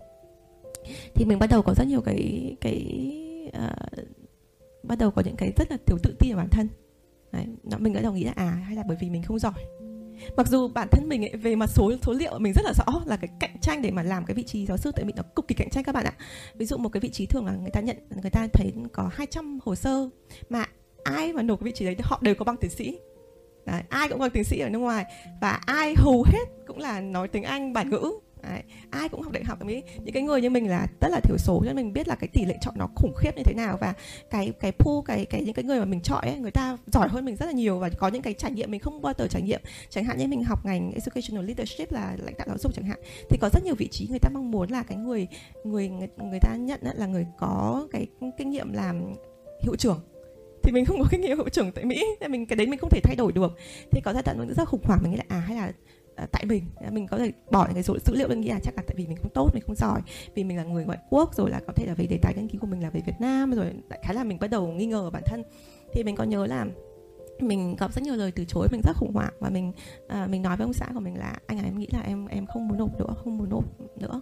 [1.15, 3.13] Thì mình bắt đầu có rất nhiều cái cái
[3.49, 4.07] uh,
[4.83, 6.69] bắt đầu có những cái rất là thiếu tự tin ở bản thân.
[7.37, 7.47] Đấy,
[7.79, 9.53] mình đã đầu nghĩ là à hay là bởi vì mình không giỏi.
[10.37, 13.03] Mặc dù bản thân mình ấy, về mặt số số liệu mình rất là rõ
[13.07, 15.23] là cái cạnh tranh để mà làm cái vị trí giáo sư tại vì nó
[15.37, 16.13] cực kỳ cạnh tranh các bạn ạ.
[16.55, 19.11] Ví dụ một cái vị trí thường là người ta nhận người ta thấy có
[19.13, 20.09] 200 hồ sơ
[20.49, 20.65] mà
[21.05, 22.99] ai mà nộp cái vị trí đấy thì họ đều có bằng tiến sĩ.
[23.67, 25.05] Đấy, ai cũng bằng tiến sĩ ở nước ngoài
[25.41, 28.13] và ai hầu hết cũng là nói tiếng Anh bản ngữ.
[28.51, 31.21] Đấy, ai cũng học đại học ấy những cái người như mình là rất là
[31.21, 33.43] thiểu số cho nên mình biết là cái tỷ lệ chọn nó khủng khiếp như
[33.45, 33.95] thế nào và
[34.31, 37.09] cái cái pool cái cái những cái người mà mình chọn ấy người ta giỏi
[37.09, 39.27] hơn mình rất là nhiều và có những cái trải nghiệm mình không bao giờ
[39.31, 39.61] trải nghiệm.
[39.91, 42.99] Chẳng hạn như mình học ngành educational leadership là lãnh đạo giáo dục chẳng hạn
[43.31, 45.29] thì có rất nhiều vị trí người ta mong muốn là cái người
[45.65, 48.07] người người, người ta nhận là người có cái
[48.39, 49.15] kinh nghiệm làm
[49.63, 50.01] hiệu trưởng.
[50.63, 52.79] Thì mình không có kinh nghiệm hiệu trưởng tại Mỹ nên mình cái đấy mình
[52.79, 53.57] không thể thay đổi được.
[53.91, 55.73] Thì có giai đoạn mình rất khủng hoảng mình nghĩ là à hay là
[56.17, 56.65] Ờ, tại mình.
[56.91, 58.95] Mình có thể bỏ những cái số dữ liệu đơn nghĩ là chắc là tại
[58.97, 60.01] vì mình không tốt mình không giỏi.
[60.35, 62.49] Vì mình là người ngoại quốc rồi là có thể là về đề tài nghiên
[62.49, 64.87] cứu của mình là về Việt Nam rồi đại khái là mình bắt đầu nghi
[64.87, 65.43] ngờ bản thân.
[65.93, 66.67] Thì mình có nhớ là
[67.41, 69.73] mình gặp rất nhiều lời từ chối mình rất khủng hoảng và mình
[70.09, 72.27] à, mình nói với ông xã của mình là anh à em nghĩ là em
[72.27, 73.65] em không muốn nộp nữa không muốn nộp
[73.97, 74.21] nữa.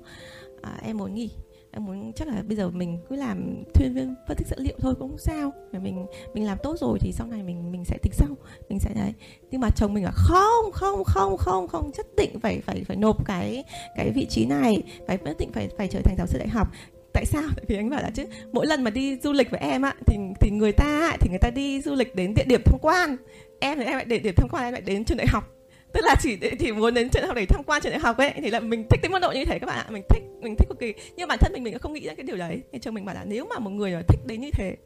[0.62, 1.30] À, em muốn nghỉ
[1.74, 4.74] em muốn, chắc là bây giờ mình cứ làm thuyên viên phân tích dữ liệu
[4.78, 5.52] thôi cũng không sao.
[5.72, 8.28] Mà mình mình làm tốt rồi thì sau này mình mình sẽ tính sau.
[8.68, 9.12] Mình sẽ, đấy.
[9.50, 12.96] Nhưng mà chồng mình là không không không không không, nhất định phải phải phải
[12.96, 13.64] nộp cái
[13.96, 14.82] cái vị trí này.
[15.06, 16.68] Phải nhất định phải phải trở thành giáo sư đại học.
[17.12, 17.42] Tại sao?
[17.56, 19.94] Tại vì anh bảo là chứ, mỗi lần mà đi du lịch với em á,
[20.06, 23.16] thì thì người ta thì người ta đi du lịch đến địa điểm tham quan.
[23.60, 25.53] Em thì em lại để điểm tham quan, em lại đến trường đại học
[25.94, 28.16] tức là chỉ chỉ muốn đến trường đại học để tham quan trường đại học
[28.16, 29.87] ấy, thì là mình thích cái môn độ như thế các bạn ạ.
[29.90, 30.94] Mình thích mình thích cực kỳ.
[31.16, 32.62] Nhưng bản thân mình mình không nghĩ ra cái điều đấy.
[32.72, 34.76] Thì chồng mình bảo là nếu mà một người mà thích đến như thế,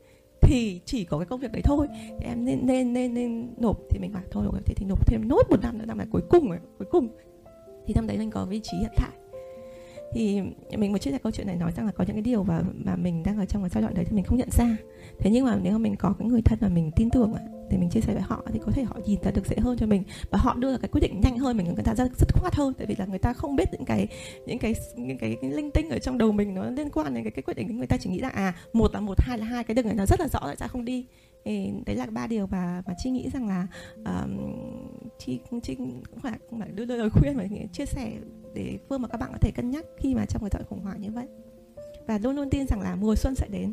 [0.40, 1.87] thì chỉ có cái công việc đấy thôi.
[2.21, 3.77] Thì em nên nên nên nên nộp.
[3.90, 6.23] Thì mình bảo thôi thế thì nộp thêm nốt một năm nữa, năm này cuối
[6.31, 7.09] cùng rồi, cuối cùng.
[7.87, 9.11] Thì năm đấy mình có vị trí hiện tại
[10.12, 10.40] thì
[10.79, 12.62] mình một chia sẻ câu chuyện này nói rằng là có những cái điều mà
[12.85, 14.77] mà mình đang ở trong cái giai đoạn đấy thì mình không nhận ra.
[15.18, 17.35] Thế nhưng mà nếu mà mình có cái người thân mà mình tin tưởng
[17.71, 19.79] thì mình chia sẻ với họ thì có thể họ nhìn ra được dễ hơn
[19.79, 20.03] cho mình.
[20.31, 22.55] Và họ đưa ra cái quyết định nhanh hơn mình người ta ra rất khoát
[22.55, 22.75] hơn.
[22.79, 24.09] Tại vì là người ta không biết những cái
[24.47, 27.25] những cái những cái, cái linh tinh ở trong đầu mình nó liên quan đến
[27.25, 29.44] cái, cái quyết định người ta chỉ nghĩ là à một là một hai là
[29.44, 31.07] hai cái đường này nó rất là rõ tại sao không đi?
[31.44, 33.66] Thì đấy là ba điều mà mà chị nghĩ rằng là
[34.05, 34.53] um,
[35.18, 38.12] chị chị cũng phải cũng phải đưa lời khuyên và chia sẻ
[38.55, 40.81] để phương mà các bạn có thể cân nhắc khi mà trong cái thời khủng
[40.81, 41.27] hoảng như vậy.
[42.07, 43.72] Và luôn luôn tin rằng là mùa xuân sẽ đến.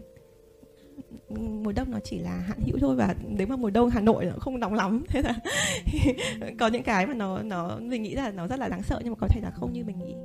[1.29, 4.25] Mùa đông nó chỉ là hạn hữu thôi và nếu mà mùa đông Hà Nội
[4.25, 5.03] nó không nóng lắm.
[5.09, 5.35] Thế là
[6.59, 9.13] có những cái mà nó nó mình nghĩ là nó rất là đáng sợ nhưng
[9.13, 10.15] mà có thể là không như mình nghĩ.